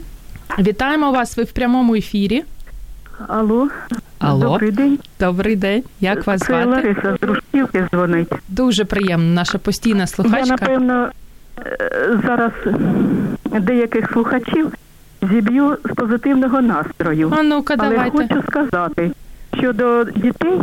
[0.60, 2.44] Вітаємо вас, ви в прямому ефірі.
[3.29, 3.69] Алло,
[4.19, 4.41] Алло.
[4.53, 4.99] добрий день.
[5.21, 5.83] Добрий день.
[6.01, 6.67] Як вас Це звати?
[6.69, 8.33] Лариса з Дружківки дзвонить.
[8.49, 10.39] Дуже приємно, наша постійна слухачка.
[10.39, 11.09] Я, напевно,
[11.67, 12.53] е, зараз
[13.61, 14.73] деяких слухачів
[15.23, 17.33] зіб'ю з позитивного настрою.
[17.39, 18.17] А ну-ка, Але давайте.
[18.19, 19.11] хочу сказати,
[19.59, 20.61] що до дітей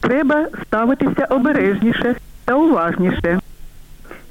[0.00, 3.40] треба ставитися обережніше та уважніше.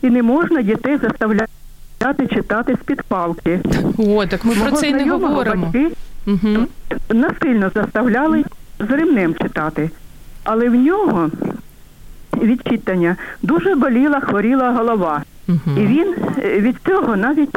[0.01, 3.59] І не можна дітей заставляти читати з-під палки.
[3.97, 5.65] О, так ми про це й не говоримо.
[5.65, 5.91] батьки
[6.27, 6.67] Угу.
[7.09, 8.43] насильно заставляли
[8.79, 9.89] з ремнем читати,
[10.43, 11.29] але в нього
[12.37, 15.23] від читання дуже боліла, хворіла голова.
[15.47, 15.77] Угу.
[15.77, 17.55] І він е, від цього навіть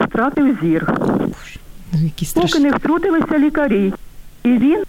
[0.00, 0.92] втратив зір.
[1.92, 3.92] Які Поки не втрутилися лікарі.
[4.44, 4.84] І він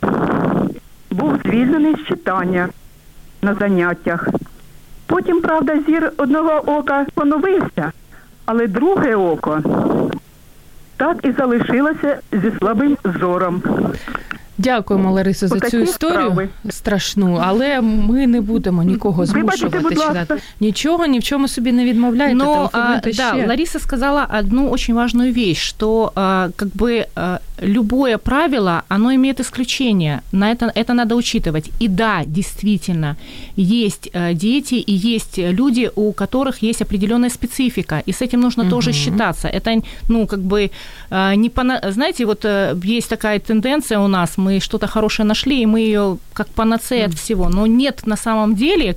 [1.11, 2.69] був звільнений з читання
[3.41, 4.27] на заняттях.
[5.05, 7.91] Потім, правда, зір одного ока поновився,
[8.45, 9.61] але друге око
[10.97, 13.63] так і залишилося зі слабим зором.
[14.58, 16.48] Дякуємо, Ларисо, за Отакі цю історію справи.
[16.70, 20.20] страшну, але ми не будемо нікого Вибачте, змушувати будь ласка.
[20.20, 20.42] читати.
[20.60, 22.34] Нічого, ні в чому собі не відмовляйте.
[22.34, 23.46] Но, а, телефонуйте да, ще.
[23.46, 29.40] Лариса сказала одну очень важную вещь, что а, как бы а, любое правило, оно имеет
[29.40, 30.20] исключение.
[30.32, 31.70] На это, это надо учитывать.
[31.80, 33.16] И да, действительно,
[33.56, 38.70] есть а, дети и есть люди, у которых есть определенная специфика, и с этим нужно
[38.70, 39.48] тоже считаться.
[39.48, 40.70] Это, ну, как бы,
[41.10, 41.80] а, не пона...
[41.90, 46.17] знаете, вот э, есть такая тенденция у нас, мы что-то хорошее нашли, и мы ее
[46.33, 47.49] как панацея от всего.
[47.49, 48.95] Но нет на самом деле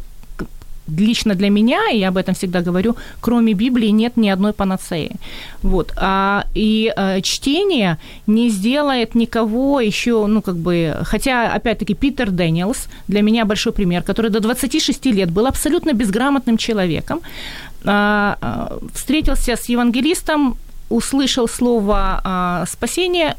[0.98, 5.12] лично для меня, и я об этом всегда говорю, кроме Библии нет ни одной панацеи.
[5.62, 5.92] Вот.
[5.96, 12.88] А, и э, чтение не сделает никого еще, ну, как бы, хотя, опять-таки, Питер Дэниелс
[13.08, 17.20] для меня большой пример, который до 26 лет был абсолютно безграмотным человеком,
[17.84, 20.56] а, а, встретился с евангелистом,
[20.88, 23.36] услышал слово а, спасения,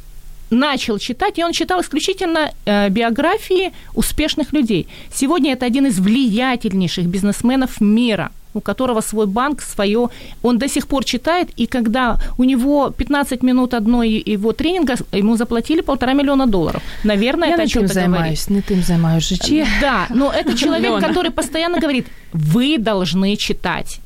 [0.52, 4.88] начал читать, и он читал исключительно э, биографии успешных людей.
[5.14, 10.10] Сегодня это один из влиятельнейших бизнесменов мира у которого свой банк, свое,
[10.44, 15.38] он до сих пор читает, и когда у него 15 минут одной его тренинга, ему
[15.38, 16.82] заплатили полтора миллиона долларов.
[17.04, 18.12] Наверное, Я это не тим чем-то говорит.
[18.12, 19.66] займаюсь, не тим займаюсь житті.
[19.82, 24.00] Да, но это человек, который постоянно говорит, вы должны читать.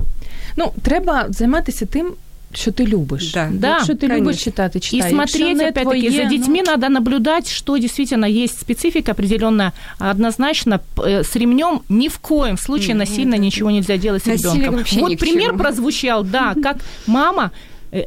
[0.57, 2.13] Ну, треба займатися тим,
[2.57, 3.31] що ти любиш.
[3.33, 3.49] Да.
[3.53, 4.17] Да, Якщо ти конечно.
[4.17, 4.97] любиш читати, И читай.
[4.97, 10.79] Якщо смотреть, опять-таки, твоє, за ну, детьми надо наблюдать, что действительно есть специфика определенная, однозначно
[10.97, 14.85] э, с ремнем ни в коем случае насильно ничего нельзя делать с ребенком.
[15.01, 17.51] Вот пример прозвучал, да, как мама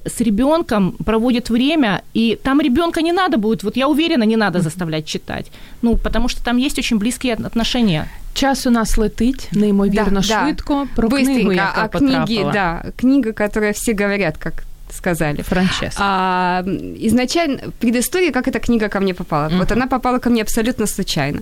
[0.04, 4.60] с ребенком проводит время, и там ребенка не надо будет, вот я уверена, не надо
[4.60, 5.50] заставлять читать.
[5.82, 8.08] Ну, потому что там есть очень близкие отношения.
[8.34, 10.44] Час у нас летить неймовірно Да, да.
[10.44, 10.86] швидко.
[10.96, 12.52] Про книгу, Быстренько яка о книге, потрапила.
[12.52, 15.42] да, книга, которая все говорят, как сказали.
[15.42, 15.96] Франческа.
[15.98, 16.64] А,
[17.06, 19.48] изначально, предыстория, как эта книга ко мне попала.
[19.50, 21.40] Вот она попала ко мне абсолютно случайно.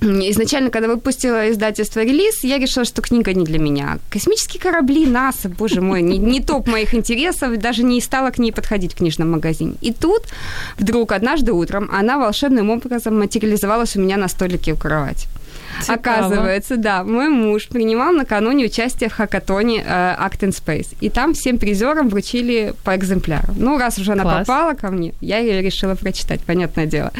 [0.00, 3.98] Изначально, когда выпустила издательство релиз, я решила, что книга не для меня.
[4.10, 8.52] Космические корабли, НАСА, боже мой, не, не топ моих интересов, даже не стала к ней
[8.52, 9.74] подходить в книжном магазине.
[9.80, 10.22] И тут
[10.78, 15.28] вдруг однажды утром она волшебным образом материализовалась у меня на столике у кровати.
[15.80, 16.26] Цікаво.
[16.26, 20.94] Оказывается, да, мой муж принимал накануне участие в хакатоне э, Act in Space.
[21.00, 23.54] И там всем призерам вручили по экземпляру.
[23.56, 24.46] Ну, раз уже она Класс.
[24.46, 27.10] попала ко мне, я ее решила прочитать, понятное дело.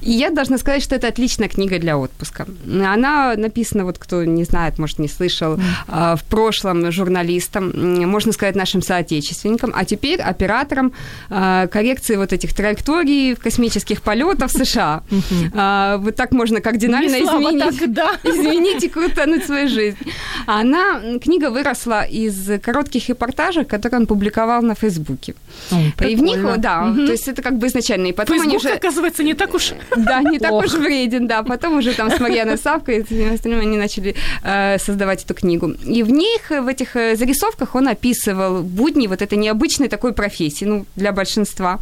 [0.00, 2.46] И я должна сказать, что это отличная книга для отпуска.
[2.66, 7.72] Она написана, вот кто не знает, может, не слышал, э, в прошлом журналистом,
[8.10, 10.92] можно сказать, нашим соотечественникам, а теперь оператором
[11.30, 15.02] э, коррекции вот этих траекторий космических полетов в США.
[15.54, 18.12] А, Вот так можно кардинально изменить да.
[18.24, 19.98] изменить и крутануть свою жизнь.
[20.46, 25.34] Она, м, книга выросла из коротких репортажей, которые он публиковал на Фейсбуке.
[26.00, 28.08] и в них, да, то есть это как бы изначально.
[28.08, 28.74] И потом они Фейсбук, уже...
[28.74, 31.42] оказывается, не так уж Да, не так уж вреден, да.
[31.42, 34.14] Потом уже там с Марьяной Савкой и всеми остальными они начали
[34.44, 35.68] э, создавать эту книгу.
[35.84, 40.12] И в них, э, в этих э, зарисовках он описывал будни вот этой необычной такой
[40.12, 41.78] профессии, ну, для большинства.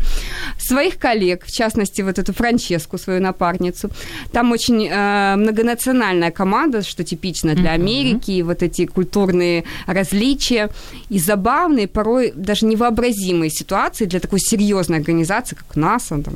[0.59, 3.91] Своих коллег, в частности, вот эту Франческу, свою напарницу.
[4.33, 5.90] Там очень э, многонациональная
[6.31, 10.71] команда, что типично для Америки, и вот эти культурные различия
[11.09, 16.23] и забавные, порой даже невообразимые ситуации для такой серьезной организации, как НАСА.
[16.23, 16.35] Там.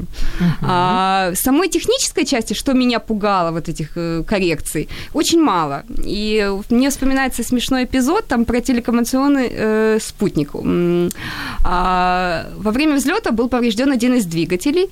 [0.62, 5.85] А, самой технической части, что меня пугало, вот этих э, коррекций, очень мало.
[6.05, 10.51] И мне вспоминается смешной эпизод там про телекоммуникационный э, спутник.
[11.64, 14.88] А, во время взлета был поврежден один из двигателей,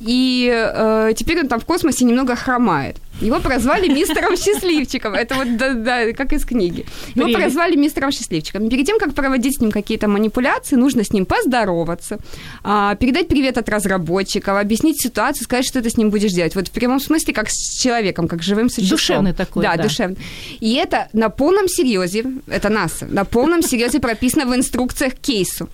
[0.00, 2.96] и э, теперь он там в космосе немного хромает.
[3.20, 5.14] Его прозвали мистером Счастливчиком.
[5.14, 6.84] Это вот, да, да, как из книги.
[7.14, 7.36] Его Прелесть.
[7.36, 8.68] прозвали мистером Счастливчиком.
[8.68, 12.18] Перед тем, как проводить с ним какие-то манипуляции, нужно с ним поздороваться,
[12.62, 16.54] а, передать привет от разработчиков, объяснить ситуацию, сказать, что ты с ним будешь делать.
[16.54, 18.96] Вот в прямом смысле, как с человеком, как с живым существом.
[18.96, 19.82] Душевный такой, Да, да.
[19.84, 20.18] душевный.
[20.60, 25.68] И это на полном серьезе, это НАСА, на полном серьезе прописано в инструкциях к кейсу.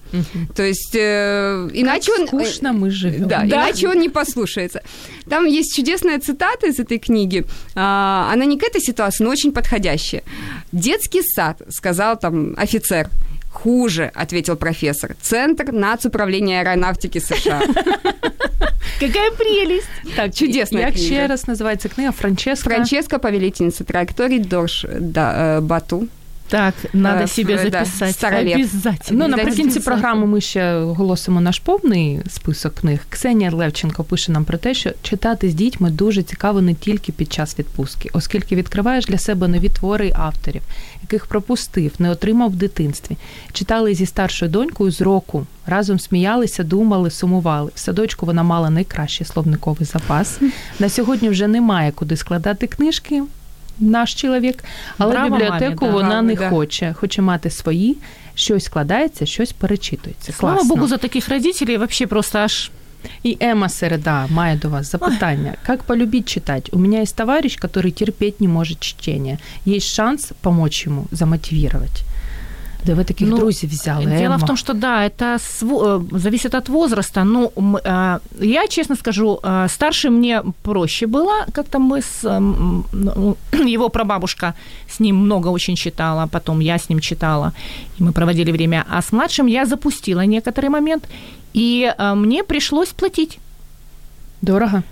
[0.55, 2.27] То есть, э, иначе он...
[2.27, 3.29] Скучно мы живем.
[3.29, 4.83] Да, иначе он не послушается.
[5.29, 7.32] Там есть чудесная цитата из этой книги.
[7.75, 10.23] А, она не к этой ситуации, но очень подходящая.
[10.73, 13.09] «Детский сад», сказал там офицер.
[13.53, 15.15] «Хуже», ответил профессор.
[15.21, 17.63] «Центр нацуправления аэронавтики США».
[19.01, 19.89] Какая прелесть.
[20.17, 21.07] Так, Чудесная Як книга.
[21.07, 22.71] ще раз називається книга Франческа?
[22.71, 26.07] Франческа, повелительница траекторий, Дорж э, Бату.
[26.53, 28.15] Так, надо Э, себе да, записать.
[28.15, 28.55] Старолет.
[28.55, 29.29] Обязательно.
[29.29, 33.01] Ну, наприкінці програми ми ще оголосимо наш повний список книг.
[33.09, 37.33] Ксенія Левченко пише нам про те, що читати з дітьми дуже цікаво не тільки під
[37.33, 40.63] час відпустки, оскільки відкриваєш для себе нові твори авторів,
[41.03, 43.17] яких пропустив, не отримав в дитинстві.
[43.53, 45.47] Читали зі старшою донькою з року.
[45.67, 47.71] Разом сміялися, думали, сумували.
[47.75, 50.41] В садочку вона мала найкращий словниковий запас.
[50.79, 53.23] На сьогодні вже немає куди складати книжки.
[53.82, 54.64] Наш чоловік,
[54.98, 55.92] але Браво, бібліотеку мамі, да.
[55.92, 56.50] вона Браво, не да.
[56.50, 56.94] хоче.
[56.94, 57.98] Хоче мати свої,
[58.36, 60.34] щось складається, щось перечитується.
[60.34, 60.76] Слава Класно.
[60.76, 62.72] богу, за таких родителей вообще просто аж
[63.26, 65.54] И Эмма Середа має до вас запитання.
[65.66, 66.70] Как полюбить читать?
[66.74, 69.38] У меня есть товарищ, который терпеть не может чтение.
[69.68, 72.04] Есть шанс помочь ему, замотивировать.
[72.87, 74.05] Да ви таких Ну, друзів взяли.
[74.07, 74.37] Дело Емма.
[74.37, 77.25] в том, что да, это сво- э, зависит от возраста.
[77.25, 81.47] Ну, м, а, я честно скажу, а, старше мне проще было.
[81.53, 83.37] Как-то мы с м, ну,
[83.75, 84.55] его прабабушка
[84.89, 87.53] с ним много очень читала, потом я с ним читала,
[88.01, 88.85] и мы проводили время.
[88.91, 91.05] А с младшим я запустила некоторый момент,
[91.55, 93.39] и мне пришлось платить.
[94.43, 94.83] Дорого?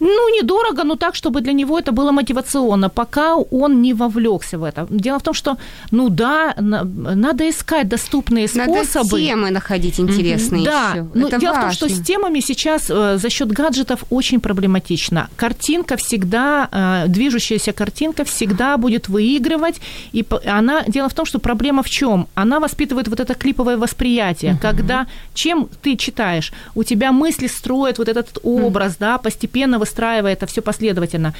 [0.00, 4.64] Ну, недорого, но так, чтобы для него это было мотивационно, пока он не вовлекся в
[4.64, 4.86] это.
[4.90, 5.56] Дело в том, что,
[5.90, 6.84] ну да, на-
[7.14, 9.20] надо искать доступные Надо способы.
[9.20, 11.06] темы находить интересные Да, еще.
[11.14, 15.28] но Это дело в том, что с темами сейчас э, за счет гаджетов очень проблематично.
[15.36, 19.80] Картинка всегда, э, движущаяся картинка всегда будет выигрывать,
[20.12, 22.26] и она, дело в том, что проблема в чем?
[22.34, 28.08] Она воспитывает вот это клиповое восприятие, когда чем ты читаешь, у тебя мысли строят вот
[28.08, 31.32] этот образ, да, постепенно выстраивая это все последовательно.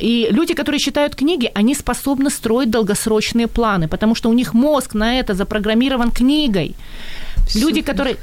[0.00, 4.94] И люди, которые читают книги, они способны строить долгосрочные планы, потому что у них мозг
[4.94, 6.74] на это запрограммирован книгой.
[7.54, 8.16] Люди, которые...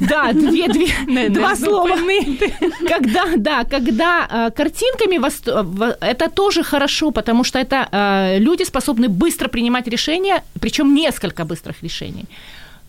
[0.00, 1.88] Да, две, две, два слова.
[2.88, 9.08] Когда, да, когда э, картинками в- это тоже хорошо, потому что это э, люди способны
[9.08, 12.24] быстро принимать решения, причем несколько быстрых решений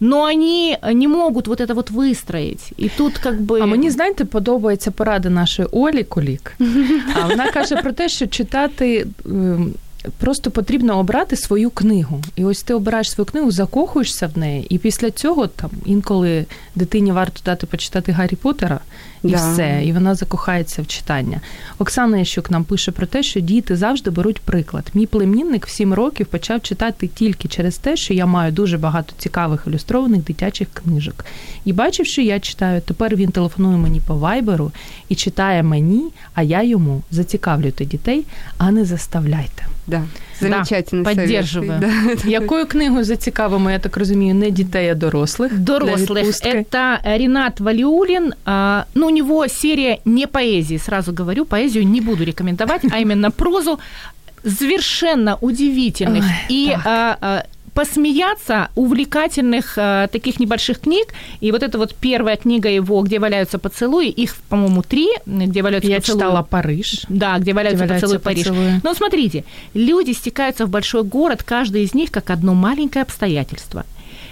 [0.01, 2.73] Но они не могут вот это вот выстроить.
[2.79, 3.63] И тут как бы...
[3.63, 6.55] А мені, знаєте, подобається порада нашої Олі Колік.
[7.15, 9.75] А вона каже про те, що читати ем,
[10.18, 12.22] просто потрібно обрати свою книгу.
[12.36, 17.12] І ось ти обираєш свою книгу, закохуєшся в неї, і після цього там інколи дитині
[17.12, 18.80] варто дати почитати Гаррі Поттера
[19.24, 19.36] і Да.
[19.38, 21.42] все, і вона закохається в читання.
[21.80, 24.90] Оксана Ящук нам пише про те, що діти завжди беруть приклад.
[24.94, 29.14] Мій племінник в 7 років почав читати тільки через те, що я маю дуже багато
[29.18, 31.26] цікавих ілюстрованих дитячих книжок.
[31.66, 34.72] І бачив, що я читаю, тепер він телефонує мені по вайберу
[35.10, 38.26] і читає мені, а я йому зацікавлюйте дітей,
[38.58, 39.68] а не заставляйте.
[39.87, 40.03] да.
[40.41, 41.03] Замечательно.
[41.03, 41.81] Да, поддерживаю.
[41.81, 42.31] Да.
[42.31, 45.53] Якою книгою зацікавимо, я так розумію, не дітей, а дорослих?
[45.53, 46.45] Дорослых.
[46.45, 48.35] Это Ренат Валиулин.
[48.45, 53.31] А, ну, у него серия не поэзии, сразу говорю, поэзию не буду рекомендовать, а именно
[53.31, 53.79] прозу
[54.59, 57.45] совершенно удивительных Ой, и а, а,
[57.78, 61.14] посмеяться увлекательных э, таких небольших книг.
[61.42, 65.90] И вот это вот первая книга его, где валяются поцелуи, их, по-моему, три, где валяются
[65.92, 66.20] Я поцелуи.
[66.20, 67.06] читала Париж.
[67.10, 68.48] Да, где валяются, Где валяются поцелуи Париж.
[68.48, 68.82] поцелуи.
[68.84, 69.44] Но смотрите,
[69.76, 73.86] люди стекаются в большой город, каждый из них как одно маленькое обстоятельство.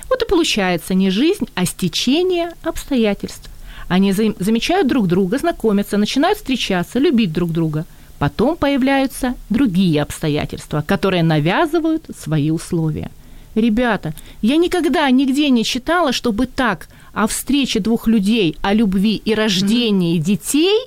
[0.09, 3.49] Вот и получается не жизнь, а стечение обстоятельств.
[3.87, 7.85] Они за- замечают друг друга, знакомятся, начинают встречаться, любить друг друга.
[8.17, 13.09] Потом появляются другие обстоятельства, которые навязывают свои условия.
[13.55, 19.33] Ребята, я никогда нигде не читала, чтобы так о встрече двух людей, о любви и
[19.33, 20.77] рождении детей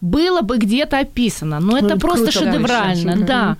[0.00, 1.60] было бы где-то описано.
[1.60, 3.26] Но это Ну, просто круто, да, шедеврально, очень.
[3.26, 3.56] да.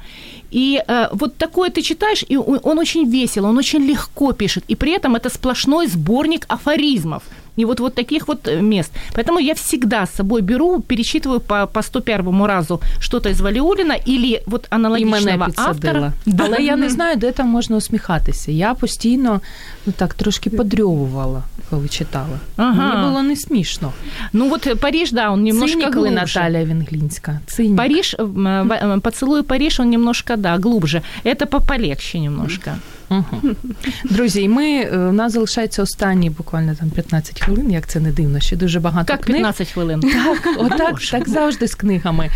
[0.52, 4.64] И э, вот такое ты читаешь, и он, он очень весело, он очень легко пишет,
[4.68, 7.22] и при этом это сплошной сборник афоризмов
[7.59, 8.91] И вот, вот таких вот э, мест.
[9.15, 14.41] Поэтому я всегда с собой беру, перечитываю по, по 101 разу что-то из Валиулина или
[14.45, 15.69] вот І мене аналогичного підсадила.
[15.69, 16.13] автора.
[16.45, 18.51] Але я не знаю, де там можна усміхатися.
[18.51, 19.41] Я постійно
[19.85, 22.39] ну так трошки подрьовувала, коли читала.
[22.57, 22.87] Ага.
[22.95, 23.91] Мені було не смішно.
[24.33, 26.39] Ну вот э, Париж, да, он немножко Цинік, коли глубже.
[26.39, 27.39] Наталя Вінглінська.
[27.45, 27.77] Цинік.
[27.77, 31.01] Париж, э, м, в- э, поцелуй Париж, он немножко, да, глубже.
[31.25, 32.71] Это по- полегче немножко.
[33.10, 33.56] Мгм.
[34.04, 38.12] Друзі, і ми е, у нас залишається останні буквально там 15 хвилин, як це не
[38.12, 39.36] дивно, ще дуже багато Как книг.
[39.36, 40.00] 15 хвилин.
[40.00, 42.30] Так, отак, так завжди з книгами.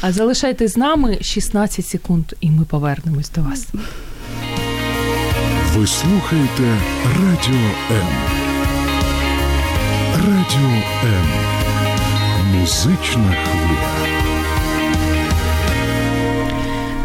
[0.00, 3.66] А залишайтесь з нами 16 секунд, і ми повернемось до вас.
[5.76, 8.06] Ви слухаєте Радіо М.
[10.14, 11.26] Радіо М.
[12.60, 14.17] Музична хвиля.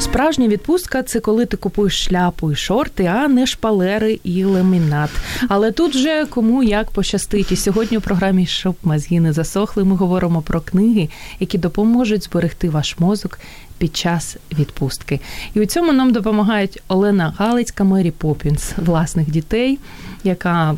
[0.04, 5.10] Справжня відпустка це коли ти купуєш шляпу і шорти, а не шпалери і ламінат.
[5.50, 7.52] Але тут же кому як пощастить.
[7.52, 9.84] І сьогодні у програмі Щоб мозги не засохли.
[9.84, 13.40] Ми говоримо про книги, які допоможуть зберегти ваш мозок
[13.78, 15.20] під час відпустки.
[15.54, 19.80] І у цьому нам допомагають Олена Галицька, Мері Поппінс, власних дітей,
[20.24, 20.76] яка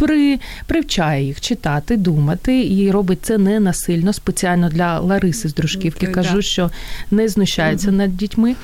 [0.00, 6.06] при, привчає їх читати, думати і робить це не насильно, спеціально для Лариси з дружківки.
[6.06, 6.42] Так, Кажу, да.
[6.42, 6.70] що
[7.10, 8.54] не знущається над дітьми.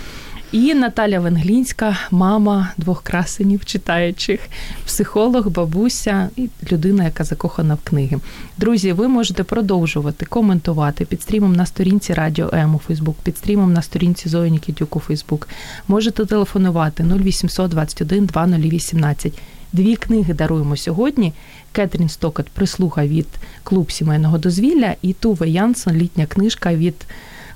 [0.52, 4.40] І Наталя Венглінська, мама двох красенів читаючих,
[4.86, 8.18] психолог, бабуся і людина, яка закохана в книги.
[8.58, 13.72] Друзі, ви можете продовжувати коментувати під стрімом на сторінці Радіо М у Фейсбук, під стрімом
[13.72, 15.48] на сторінці Зої Нікітюк у Фейсбук.
[15.88, 19.32] Можете телефонувати 0800 21 2018.
[19.72, 21.32] Дві книги даруємо сьогодні.
[21.72, 23.26] Кетрін Стокет Прислуга від
[23.62, 27.06] клуб сімейного дозвілля і Туве Янсон Літня книжка від.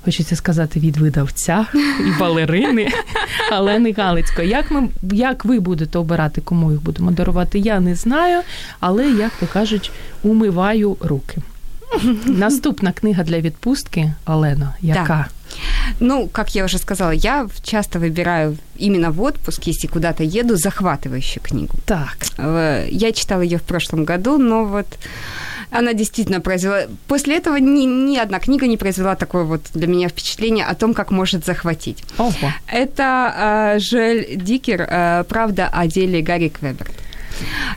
[0.05, 1.65] Хочеться сказати від видавця
[2.07, 2.87] і балерини
[3.51, 4.49] Олени Галицької.
[4.49, 8.41] Як ми як ви будете обирати, кому їх будемо дарувати, я не знаю,
[8.79, 9.91] але як то кажуть,
[10.23, 11.37] умиваю руки.
[12.25, 14.75] Наступна книга для відпустки Олена.
[14.81, 15.27] Яка?
[15.99, 21.43] Ну, как я уже сказала, я часто выбираю именно в отпуск, если куда-то еду, захватывающую
[21.43, 21.73] книгу.
[21.85, 22.17] Так.
[22.37, 24.87] Э, Я читала ее в прошлом году, но вот
[25.71, 26.81] она действительно произвела...
[27.07, 30.93] После этого ни, ни одна книга не произвела такое вот для меня впечатление о том,
[30.93, 32.03] как может захватить.
[32.17, 32.51] Ого.
[32.67, 36.91] Это э, Жель Дикер э, «Правда о деле Гарри Квеберт».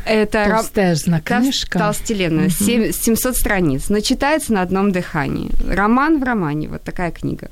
[0.04, 1.78] Это ра- Товстезна Тол- книжка.
[1.78, 5.50] Толстеленная, семь- 700 страниц, но читается на одном дыхании.
[5.68, 7.48] Роман в романе, вот такая книга.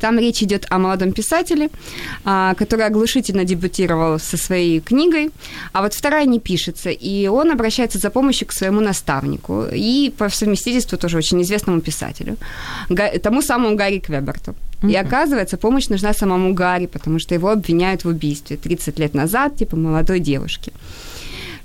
[0.00, 1.70] Там речь идет о молодом писателе,
[2.24, 5.30] а, который оглушительно дебютировал со своей книгой,
[5.72, 10.28] а вот вторая не пишется, и он обращается за помощью к своему наставнику и по
[10.28, 12.36] совместительству тоже очень известному писателю,
[13.22, 14.54] тому самому Гарри Квеберту.
[14.82, 19.56] И оказывается, помощь нужна самому Гарри, потому что его обвиняют в убийстве 30 лет назад,
[19.56, 20.72] типа молодой девушки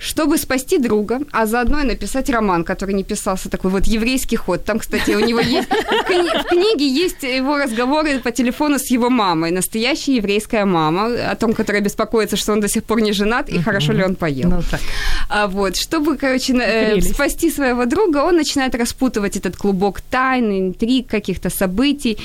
[0.04, 4.66] чтобы спасти друга, а заодно и написать роман, который не писался, такой вот еврейский ход.
[4.66, 5.70] Там, кстати, у него есть...
[5.70, 11.06] В, кни- в книге есть его разговоры по телефону с его мамой, настоящая еврейская мама,
[11.32, 14.16] о том, которая беспокоится, что он до сих пор не женат, и хорошо ли он
[14.16, 14.49] поел.
[14.49, 14.82] Ну так.
[15.30, 21.08] А вот, чтобы, короче, э, спасти своего друга, он начинает распутывать этот клубок тайн, интриг,
[21.08, 22.18] каких-то событий,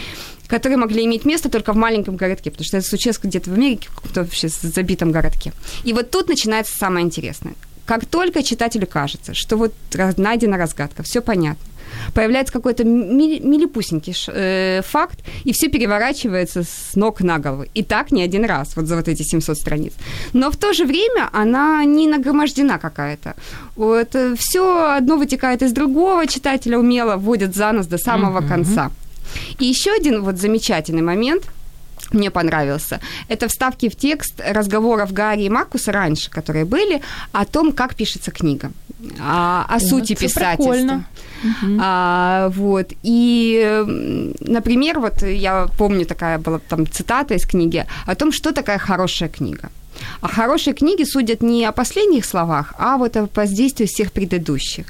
[0.49, 3.89] которые могли иметь место только в маленьком городке, потому что это случилось где-то в Америке,
[3.91, 5.53] в каком-то вообще забитом городке.
[5.85, 7.55] И вот тут начинается самое интересное.
[7.89, 9.73] Как только читателю кажется, что вот
[10.19, 11.65] найдена разгадка, все понятно,
[12.13, 17.65] появляется какой-то ми- милипусенький э, факт, и все переворачивается с ног на голову.
[17.73, 19.93] И так не один раз, вот за вот эти 700 страниц.
[20.35, 23.35] Но в то же время она не нагромождена какая-то.
[23.77, 28.49] Вот, все одно вытекает из другого, читателя умело вводят за нос до самого Мгм.
[28.49, 28.91] конца.
[29.59, 31.43] И еще один вот замечательный момент–
[32.13, 33.01] мне понравился.
[33.29, 37.03] Это вставки в текст разговоров Гарри и Маркуса раньше, которые были,
[37.33, 38.71] о том, как пишется книга,
[39.21, 40.73] о, о сути это писательства.
[40.73, 41.07] прикольно.
[41.81, 42.93] А, вот.
[43.03, 43.85] И,
[44.41, 49.29] например, вот я помню такая была там цитата из книги о том, что такая хорошая
[49.29, 49.71] книга.
[50.21, 54.87] А хорошие книги судят не о последних словах, а вот о воздействии всех предыдущих.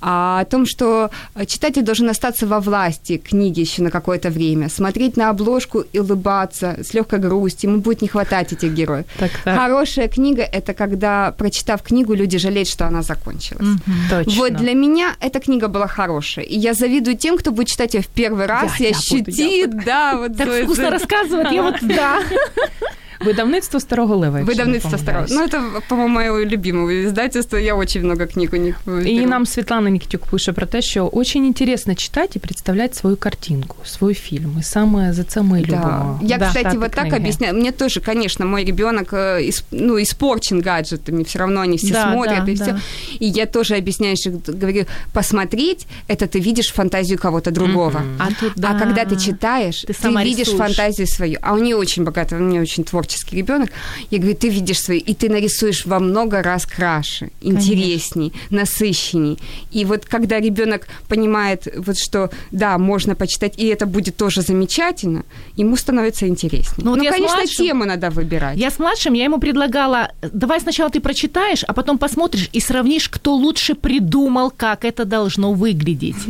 [0.00, 1.10] А о том, что
[1.46, 6.76] читатель должен остаться во власти книги еще на какое-то время, смотреть на обложку и улыбаться
[6.82, 9.06] с легкой грустью, ему будет не хватать этих героев.
[9.18, 9.58] Так, так.
[9.58, 13.66] Хорошая книга– это когда, прочитав книгу, люди жалеют, что она закончилась.
[14.10, 14.32] Точно.
[14.34, 16.44] Вот для меня эта книга была хорошая.
[16.44, 19.30] И я завидую тем, кто будет читать ее в первый раз Я- и я буду,
[19.30, 22.22] я ощутит, да, вот Так вкусно рассказывает, я вот да.
[23.25, 24.39] Видавництво старого лева.
[24.39, 25.25] якщо не Выдавництво старого.
[25.27, 25.31] помиляюсь.
[25.53, 27.57] Ну, это, по-моему, мое любимое издательство.
[27.57, 29.29] Я очень много книг у них И беру.
[29.29, 34.13] нам Світлана Нікітюк пише про те, що очень интересно читать и представлять свою картинку, свой
[34.13, 34.57] фильм.
[34.59, 35.67] И самое за це ми Да.
[35.75, 36.19] любимо.
[36.23, 37.17] Я, Да, кстати, читати вот так книги.
[37.19, 37.53] объясняю.
[37.53, 42.11] Мне тоже, конечно, мой ребенок э, ис- ну, испорчен гаджетами, все равно они все Да,
[42.13, 42.65] смотрят да, и все.
[42.65, 42.79] да.
[43.21, 44.29] И я тоже объясняю, что
[44.61, 47.99] говорю, посмотреть это ты видишь фантазию кого-то другого.
[47.99, 48.15] Мгм.
[48.19, 48.79] А тут, А да.
[48.79, 50.57] когда ты читаешь, Ты ты, сама видишь рисуешь.
[50.57, 51.37] фантазию свою.
[51.41, 53.70] А у нее очень богатый, у меня очень творческий ребенок.
[54.10, 59.38] Я говорю, ты видишь свою, и ты нарисуешь во много раз краше, интересней, насыщенней.
[59.72, 65.24] И вот когда ребенок понимает, вот что да, можно почитать, и это будет тоже замечательно,
[65.56, 66.84] ему становится интереснее.
[66.84, 68.58] Ну, вот с конечно, младшим- тему надо выбирать.
[68.58, 73.08] Я с младшим, я ему предлагала, давай сначала ты прочитаешь, а потом посмотришь и сравнишь,
[73.08, 76.16] кто лучше придумал, как это должно выглядеть.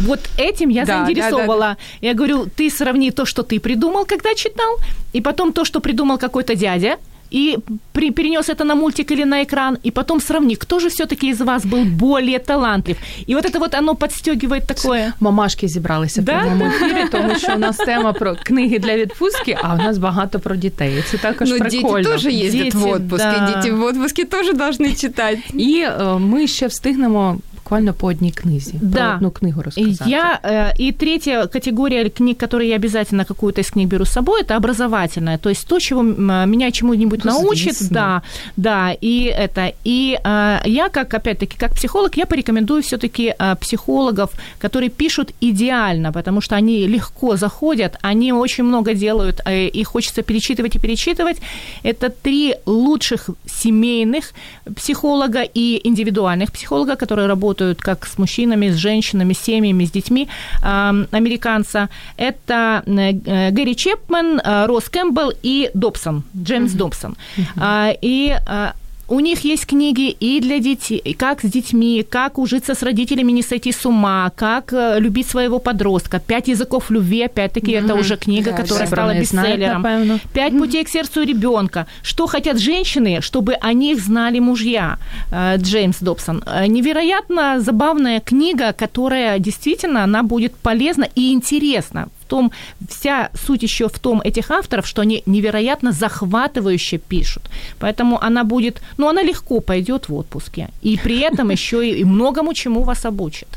[0.00, 1.76] Вот этим я Да, да, заинтересовала.
[2.00, 4.76] Я говорю, ты сравни то, что ты придумал, когда читал,
[5.12, 6.97] и потом то, что придумал какой-то дядя,
[7.33, 7.57] и
[7.91, 11.41] при, перенес это на мультик или на экран, и потом сравни, кто же все-таки из
[11.41, 12.97] вас был более талантлив.
[13.29, 15.13] И вот это вот оно подстегивает такое.
[15.19, 19.57] Мамашки зібралися Да, в прямому ефірі, тому що у нас тема про книги для відпустки,
[19.61, 20.95] а у нас багато про дітей.
[20.99, 21.97] І Це також Но прикольно.
[21.97, 23.33] дети тоже ездят Дети, в отпуск, да.
[23.35, 25.39] и дети в отпуске тоже должны читать.
[25.53, 29.15] І е, ми ще встигнемо буквально по одній книзі, про Да.
[29.15, 30.09] одну книгу розказати.
[30.11, 34.41] Я, э, и третья категория книг, которые я обязательно какую-то из книг беру с собой,
[34.43, 35.37] это образовательная.
[35.37, 37.73] То есть то, чего м, меня чему-нибудь Ну, научит.
[37.75, 37.87] звісно.
[37.91, 38.21] Да,
[38.57, 39.71] да, и это.
[39.87, 44.29] И э, я, как, опять-таки, как психолог, я порекомендую все-таки э, психологов,
[44.61, 50.21] которые пишут идеально, потому что они легко заходят, они очень много делают, э, и хочется
[50.21, 51.41] перечитывать и перечитывать.
[51.83, 53.29] Это три лучших
[53.61, 54.33] семейных
[54.75, 60.28] психолога и индивидуальных психолога, которые работают как с мужчинами, с женщинами, с семьями, с детьми
[60.62, 61.88] э, американца.
[62.16, 67.16] Это э, Гэри Чепмен, э, Росс Кэмпбелл и Добсон, Джеймс Добсон.
[67.56, 68.72] А, И э,
[69.08, 73.42] у них есть книги и для детей, как с детьми, как ужиться с родителями, не
[73.42, 76.18] сойти с ума, как э, любить своего подростка.
[76.20, 79.82] «Пять языков любви», опять-таки, это уже книга, Да, которая стала бестселлером.
[79.82, 80.20] напевно.
[80.34, 81.86] Пять путей к сердцу ребенка.
[82.02, 84.98] Что хотят женщины, чтобы о них знали мужья?
[85.32, 86.42] Э, Джеймс Добсон.
[86.46, 92.08] Э, Невероятно забавная книга, которая действительно она будет полезна и интересна.
[92.28, 92.50] Том,
[92.88, 97.42] вся суть еще в том этих авторов, что они невероятно захватывающе пишут.
[97.78, 100.68] Поэтому она будет, ну, она легко пойдет в отпуске.
[100.82, 103.48] И при этом еще и многому чему вас обучит.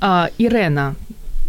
[0.00, 0.28] А,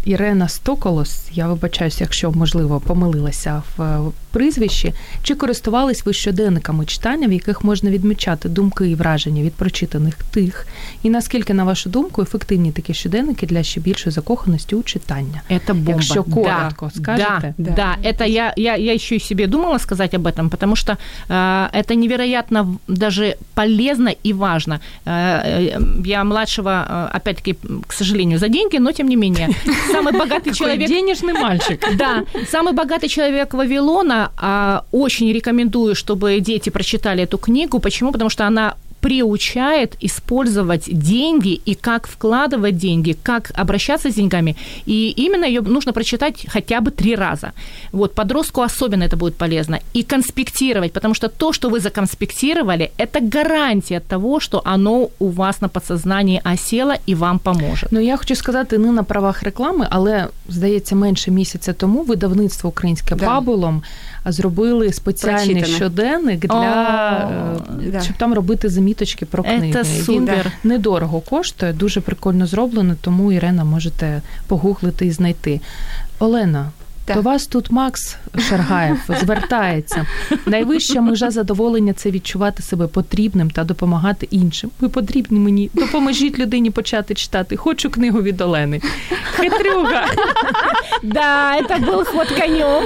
[0.05, 0.27] Ірена.
[0.27, 3.99] Ірена Стоколос, я вибачаюся, якщо можливо помилилася в е,
[4.31, 4.93] прізвищі.
[5.23, 10.67] Чи користувались ви щоденниками читання, в яких можна відмічати думки і враження від прочитаних тих?
[11.03, 15.41] І наскільки, на вашу думку, ефективні такі щоденники для ще більшої закоханості у читання?
[15.51, 15.91] Это бомба.
[15.91, 17.53] Якщо коротко да, скажете.
[17.57, 20.97] Да, да, это я, я, я еще и себе думала сказать об этом, потому что
[21.29, 24.79] э, это невероятно в- даже полезно и важно.
[25.05, 27.55] Э, э, я младшего, э, опять-таки,
[27.87, 29.49] к сожалению, за деньги, но тем не менее,
[29.92, 30.88] самый богатый человек...
[30.88, 31.82] денежний мальчик.
[31.96, 34.32] Да, самый богатый человек Вавилона.
[34.36, 37.78] а, очень рекомендую, чтобы дети прочитали эту книгу.
[37.78, 38.12] Почему?
[38.12, 44.55] Потому что она приучает использовать деньги и как вкладывать деньги, как обращаться с деньгами.
[44.87, 47.51] И именно ее нужно прочитать хотя бы три раза.
[47.91, 49.79] Вот подростку особенно это будет полезно.
[49.93, 55.61] И конспектировать, потому что то, что вы законспектировали, это гарантия того, что оно у вас
[55.61, 57.91] на подсознании осело и вам поможет.
[57.91, 63.15] Ну я хочу сказати не на правах реклами, але здається, менше місяця тому видавництво українське
[63.15, 63.25] Да.
[63.25, 63.83] Пабулом
[64.24, 65.76] Зробили спеціальний Прочитане.
[65.76, 68.00] щоденник для О, е, да.
[68.00, 69.82] щоб там робити заміточки про Це книги.
[69.82, 70.52] Він супер.
[70.64, 75.60] недорого коштує, дуже прикольно зроблено, тому Ірена можете погуглити і знайти.
[76.18, 76.70] Олена,
[77.04, 77.16] Так.
[77.16, 78.16] До вас тут Макс
[78.48, 80.06] Шаргаєв звертається.
[80.46, 84.70] Найвища межа задоволення це відчувати себе потрібним та допомагати іншим.
[84.80, 85.70] Ви потрібні мені.
[85.74, 87.56] Допоможіть людині почати читати.
[87.56, 88.80] Хочу книгу від Олени.
[89.36, 90.06] Хитрюга.
[91.02, 92.82] Да, это был ход конем.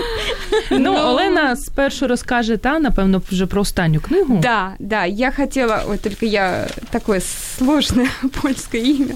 [0.70, 4.38] Ну, Олена спершу розкаже, та, напевно, вже про останню книгу.
[4.42, 7.20] Да, да, я хотела, вот только я такое
[7.58, 8.08] сложное
[8.42, 9.14] польское имя.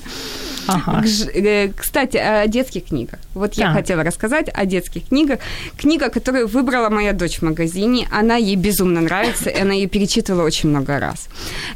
[0.74, 1.04] Ага.
[1.34, 3.18] Э, Кстати, о детских книгах.
[3.34, 5.40] Вот я хотела рассказать о детских книгах.
[5.76, 10.44] Книга, которую выбрала моя дочь в магазине, она ей безумно нравится, и она ее перечитывала
[10.44, 11.28] очень много раз.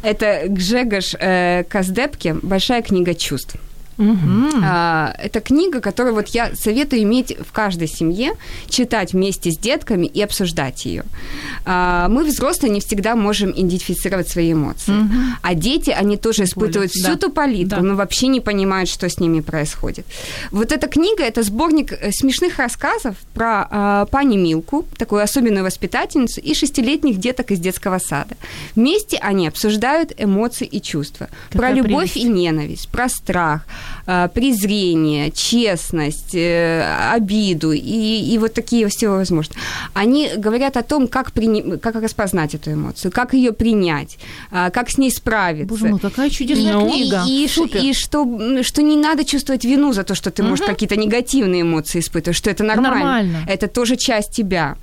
[0.03, 3.57] Это Гжегош э, Каздепке «Большая книга чувств».
[3.99, 8.33] А, Это книга, которую вот я советую иметь в каждой семье,
[8.69, 11.05] читать вместе с детками и обсуждать ее.
[11.65, 14.95] А, Мы, взрослые, не всегда можем идентифицировать свои эмоции.
[15.43, 17.17] А дети, они тоже испытывают всю да.
[17.17, 17.83] ту палитру, Да.
[17.83, 20.07] но вообще не понимают, что с ними происходит.
[20.51, 26.41] Вот эта книга– это сборник э, смешных рассказов про а, пани Милку, такую особенную воспитательницу,
[26.41, 28.37] и шестилетних деток из детского сада.
[28.77, 31.29] Вместе они обсуждают эмоции и чувства.
[31.51, 32.17] Какая про любовь прелесть.
[32.17, 33.67] и ненависть, про страх,
[34.35, 39.57] презрение, честность, э, обиду и, и вот такие всевозможные.
[39.95, 44.19] Они говорят о том, как, прини- как распознать эту эмоцию, как ее принять,
[44.51, 45.67] а, как с ней справиться.
[45.67, 47.25] Боже мой, какая чудесная Ну, книга.
[47.27, 47.81] И, и Супер.
[47.81, 52.01] и что, что не надо чувствовать вину за то, что ты, может, какие-то негативные эмоции
[52.01, 52.95] испытываешь, что это нормально.
[52.99, 53.39] Нормально.
[53.49, 54.77] Это тоже часть тебя.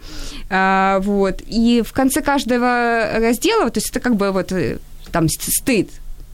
[0.50, 1.42] А, вот.
[1.48, 4.80] И в конце каждого раздела, то есть это как бы вот э,
[5.12, 5.90] там стыд,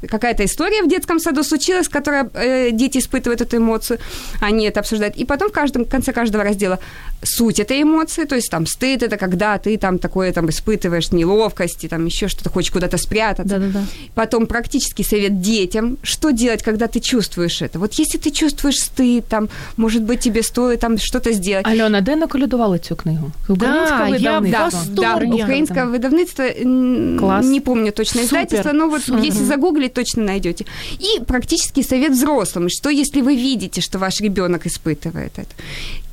[0.10, 4.00] какая-то история в детском саду случилась, которая э, дети испытывают эту эмоцию,
[4.41, 5.16] они это обсуждают.
[5.18, 6.80] И потом в каждом в конце каждого раздела
[7.24, 11.84] суть этой эмоции, то есть там стыд это когда ты там такое там испытываешь неловкость,
[11.84, 13.58] и там еще что-то хочешь куда-то спрятаться.
[13.60, 13.84] Да-да-да.
[14.16, 17.80] Потом практический совет детям, что делать, когда ты чувствуешь это.
[17.80, 21.66] Вот если ты чувствуешь стыд, там, может быть, тебе стоит там что-то сделать.
[21.68, 23.32] Альона, де наколядували цю книгу?
[23.50, 24.70] Українське я видавництво.
[24.70, 27.45] в Да, да, украинское выдавництво, м, Класс.
[27.45, 28.26] не помню точно Супер.
[28.38, 29.24] издательство, но вот Мгм.
[29.24, 30.66] если загуглить, точно найдете.
[31.00, 35.50] И практический совет взрослым, что если вы видите, что ваш ребенок испытывает это.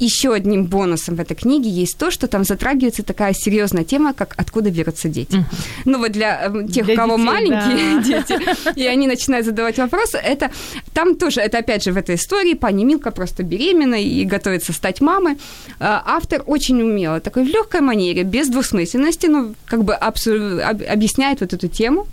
[0.01, 4.35] Еще одним бонусом в этой книге есть то, что там затрагивается такая серьезная тема, как
[4.37, 5.45] откуда берутся дети.
[5.85, 8.39] Ну вот для э, тех, Для у кого детей, маленькие дети,
[8.81, 10.51] и они начинают задавать вопросы, это
[10.95, 15.01] там тоже, это опять же в этой истории, пани Милка просто беременна и готовится стать
[15.01, 15.37] мамой.
[15.81, 20.83] А, Автор очень умело, такой в легкой манере, без двусмысленности, ну, как бы абсу- об-
[20.93, 22.07] объясняет вот эту тему.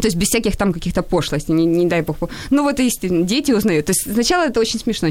[0.00, 2.16] То есть без всяких там каких-то пошлостей, не, не дай бог.
[2.50, 3.86] Ну вот если дети узнают.
[3.86, 5.08] То есть сначала это очень смешно.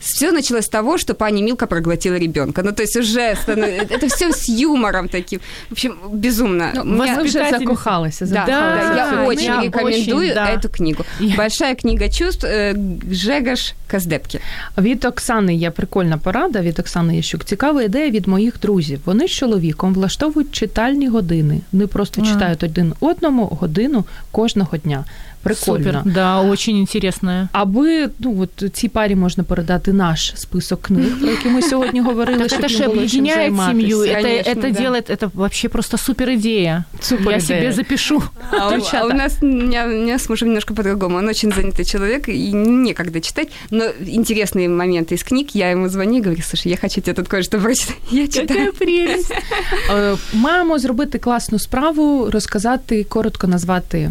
[0.00, 2.62] Все началось с того, что пани Милка проглотила ребенка.
[2.62, 5.40] Ну то есть уже станов- это все с юмором таким.
[5.68, 6.72] В общем, безумно.
[6.74, 7.58] Ну, Меня- ви вже воспитательниця.
[7.58, 8.24] закохалися.
[8.26, 8.88] да, закохалися.
[8.88, 10.46] да, я Да, очень я рекомендую очень, да.
[10.56, 11.04] эту книгу.
[11.20, 12.74] Я- Большая книга чувств э,
[13.10, 14.40] Жегаш Каздепки.
[14.78, 17.44] Від Оксани є прикольна порада від Оксани Ящук.
[17.44, 19.00] Цікава ідея від моїх друзів.
[19.04, 21.60] Вони з чоловіком влаштовують читальні години.
[21.72, 22.26] Вони просто А.
[22.26, 25.05] читають один одному годину кожного дня.
[25.42, 25.84] Прикольно.
[25.84, 26.02] Супер.
[26.14, 27.48] Да, очень интересная.
[27.52, 32.38] Аби ну от цій парі можна передати наш список книг, про які ми сьогодні говорили.
[32.38, 33.80] Так щоб это їм же було чим объединяет займатися.
[33.80, 33.98] семью.
[33.98, 34.80] Это, Конечно, это да.
[34.80, 36.84] делает, это вообще просто супер идея.
[37.00, 37.40] Супер Я ідея.
[37.40, 38.22] себе запишу.
[38.50, 38.98] А у, Девчата.
[39.02, 41.16] а у нас, у меня, у меня с мужем немножко по-другому.
[41.18, 43.48] Он очень занятый человек, и некогда читать.
[43.70, 47.28] Но интересные моменты из книг, я ему звоню и говорю, слушай, я хочу тебе тут
[47.28, 47.96] кое-что прочитать.
[48.10, 48.72] Я читаю.
[48.72, 49.32] прелесть.
[49.90, 54.10] Е, Маємо зробити класну справу, розказати, коротко назвати,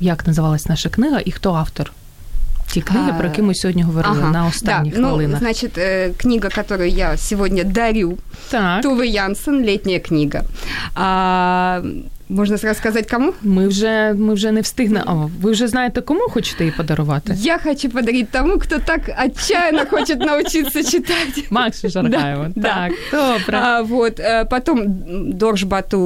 [0.00, 1.92] як називалась наша книга і хто автор.
[2.66, 5.38] Ті книги, А, про які ми сьогодні говорили Ага, на останніх да, ну, хвилинах.
[5.38, 8.18] значит, э, книга, которую я сегодня дарю,
[8.50, 10.42] так, Тувы Янсен, «Летняя книга».
[10.94, 11.82] А,
[12.28, 13.32] можно сразу сказать, кому?
[13.42, 15.04] ми вже, ми вже не встигнемо.
[15.06, 17.34] А, ви вже знаєте, кому хочете її подарувати?
[17.38, 21.44] Я хочу подарить тому, кто так отчаянно хочет научиться читать.
[21.50, 22.44] Максу Жаргаєву.
[22.56, 23.58] Да, Так, добре.
[23.58, 24.84] А, вот, э, потом
[25.32, 25.98] Дорж Бату,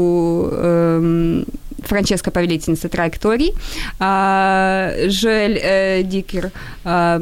[0.63, 1.45] эм,
[1.87, 3.55] Франческа Повелительница траекторий,
[3.99, 6.51] а, Жоэль э, Дикер,
[6.85, 7.21] а,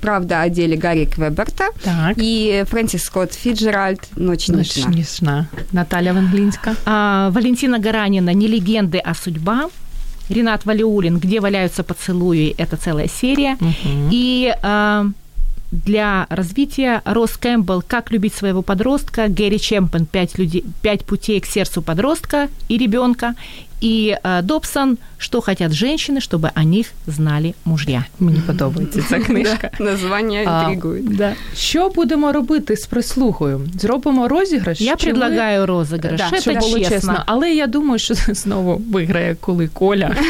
[0.00, 2.14] Правда о деле Гарри Квеберта Так.
[2.16, 4.90] и Фрэнсис Скотт Фиджеральд «Ночь Ночь нежна».
[4.94, 5.46] ніжна.
[5.72, 6.74] Наталя Венглінська.
[6.84, 9.68] А, Валентина Гаранина «Не легенды, а судьба».
[10.30, 13.56] Ренат Валиулин «Где валяются поцелуи»– это целая серия.
[13.60, 14.08] Мгм.
[14.12, 15.06] И а,
[15.72, 21.46] для развития Рос Кэмпбелл «Как любить своего подростка», Гэри Чемпен «Пять, людей, «Пять путей к
[21.46, 23.34] сердцу подростка и ребенка»,
[23.81, 28.05] и а, Добсон «Что хотят женщины, чтобы о них знали мужья».
[28.19, 29.69] Мені подобається ця книжка.
[29.77, 31.15] Да, название А, интригует.
[31.17, 31.33] да.
[31.57, 33.61] Що будемо робити з прислугою?
[33.79, 34.81] Зробимо розіграш?
[34.81, 36.17] Я чи ми- предлагаю розыгрыш.
[36.17, 36.95] Да, Это щоб було честно.
[36.95, 37.23] чесно.
[37.25, 40.15] Але я думаю, що знову виграє коли Коля.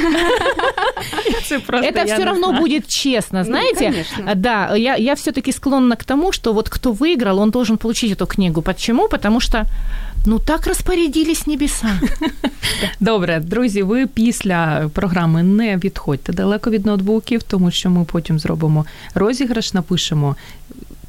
[1.71, 3.81] Это все равно будет честно, знаете?
[3.81, 4.35] Ну, конечно.
[4.35, 8.27] Да, я, я все-таки склонна к тому, что вот кто выиграл, он должен получить эту
[8.27, 8.61] книгу.
[8.61, 9.07] Почему?
[9.07, 9.65] Потому что
[10.26, 12.00] ну так розпорядились небеса.
[13.00, 18.86] Добре, друзі, ви після програми не відходьте далеко від ноутбуків, тому що ми потім зробимо
[19.14, 20.36] розіграш, напишемо.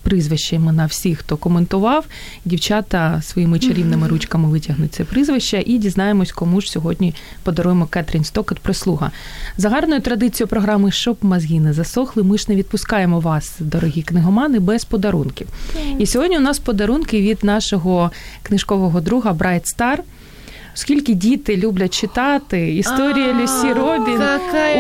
[0.04, 2.06] Прізвище імена всіх, хто коментував.
[2.45, 8.60] Дівчата своїми чарівними ручками витягнуть це прізвище і дізнаємось, кому ж сьогодні подаруємо Кетрін Стокет
[8.60, 9.12] прислуга.
[9.58, 12.24] За гарною традицією програми Щоб мозги не засохли.
[12.24, 15.47] Ми ж не відпускаємо вас, дорогі книгомани, без подарунків.
[15.99, 18.12] І сьогодні у нас подарунки від нашого
[18.43, 20.04] книжкового друга Брайт Стар.
[20.76, 24.22] Оскільки діти люблять читати історія А, Люсі Робін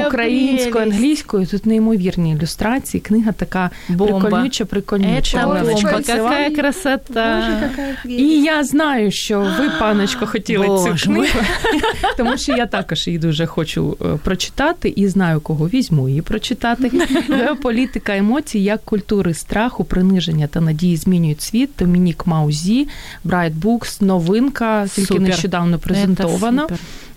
[0.07, 3.01] українською, англійською, тут неймовірні ілюстрації.
[3.01, 4.49] Книга така Бомба.
[4.69, 5.45] прикольнюча,
[5.83, 7.59] какая красота.
[8.05, 11.39] І я знаю, що ви, паночко, хотіли цю книгу,
[12.17, 16.91] тому що я також її дуже хочу е, прочитати і знаю, кого візьму її прочитати.
[17.29, 21.69] Геополітика емоцій, як культури страху, приниження та надії змінюють світ.
[21.79, 22.87] Домінік Маузі,
[23.25, 26.67] Bright Books, новинка, тільки нещодавно презентована.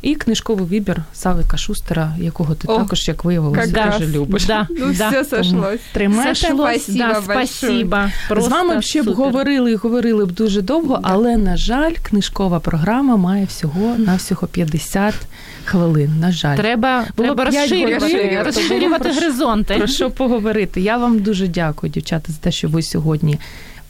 [0.02, 4.44] І книжковий вибір Савика Шустера, якого ти О, також, як виявилось, как дуже любиш.
[4.44, 5.08] Да, Ну, да.
[5.08, 5.80] все сошлось.
[5.92, 6.34] Тримайте.
[6.34, 7.96] Спасибо да, спасибо.
[8.36, 13.16] З вами ще б говорили і говорили б дуже довго, але на жаль, книжкова програма
[13.16, 15.14] має всього на всього 50
[15.64, 16.18] хвилин.
[16.20, 19.74] На жаль, Треба, Було треба розширювати, розширювати горизонти.
[19.74, 20.80] про що поговорити.
[20.80, 23.38] Я вам дуже дякую, дівчата, за те, що ви сьогодні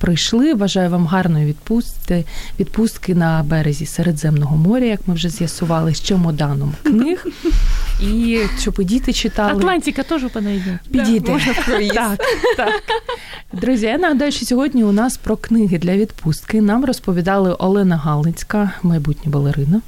[0.05, 0.55] прийшли.
[0.55, 2.25] Бажаю вам гарної відпустки,
[2.61, 7.27] відпустки на березі Середземного моря, як ми вже з'ясували, з чемоданом книг.
[8.01, 9.53] І щоб і діти читали.
[9.53, 10.79] Атлантика теж подойде.
[10.93, 11.33] Підійде.
[11.33, 11.55] можна.
[11.95, 12.19] Так,
[12.57, 12.83] так.
[13.53, 18.71] Друзі, я нагадаю, що сьогодні у нас про книги для відпустки нам розповідали Олена Галицька,
[18.83, 19.81] майбутня балерина,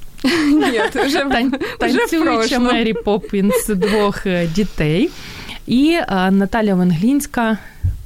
[0.52, 2.58] Нет, уже, тан- танцююча.
[2.58, 5.10] Мері Поппінс двох е, дітей,
[5.66, 5.98] і
[6.30, 7.58] Наталя Венглінська,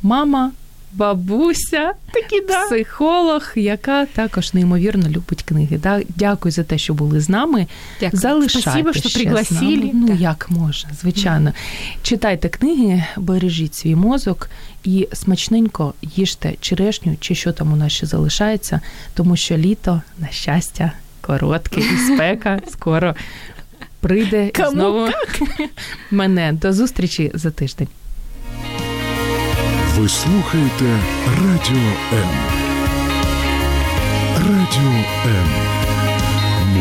[0.02, 0.50] мама.
[0.93, 2.66] Бабуся, Такі, да.
[2.66, 5.78] психолог, яка також неймовірно любить книги.
[5.78, 6.03] Да?
[6.16, 7.66] Дякую за те, що були з нами.
[8.01, 8.20] Дякую.
[8.20, 9.91] Залишайтеся Спасибо, що пригласили.
[9.95, 10.20] Ну, Так.
[10.20, 11.53] як можна, звичайно.
[12.03, 14.51] Читайте книги, бережіть свій мозок
[14.84, 18.80] і смачненько їжте черешню чи що там у нас ще залишається,
[19.14, 23.14] тому що літо, на щастя, коротке і спека скоро
[24.01, 25.09] прийде Кому знову
[26.11, 26.53] мене.
[26.53, 27.88] До зустрічі за тиждень.
[29.99, 32.30] Ви слухаєте Радіо М.
[34.38, 35.47] Радіо М.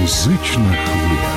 [0.01, 1.28] Музична хвиля.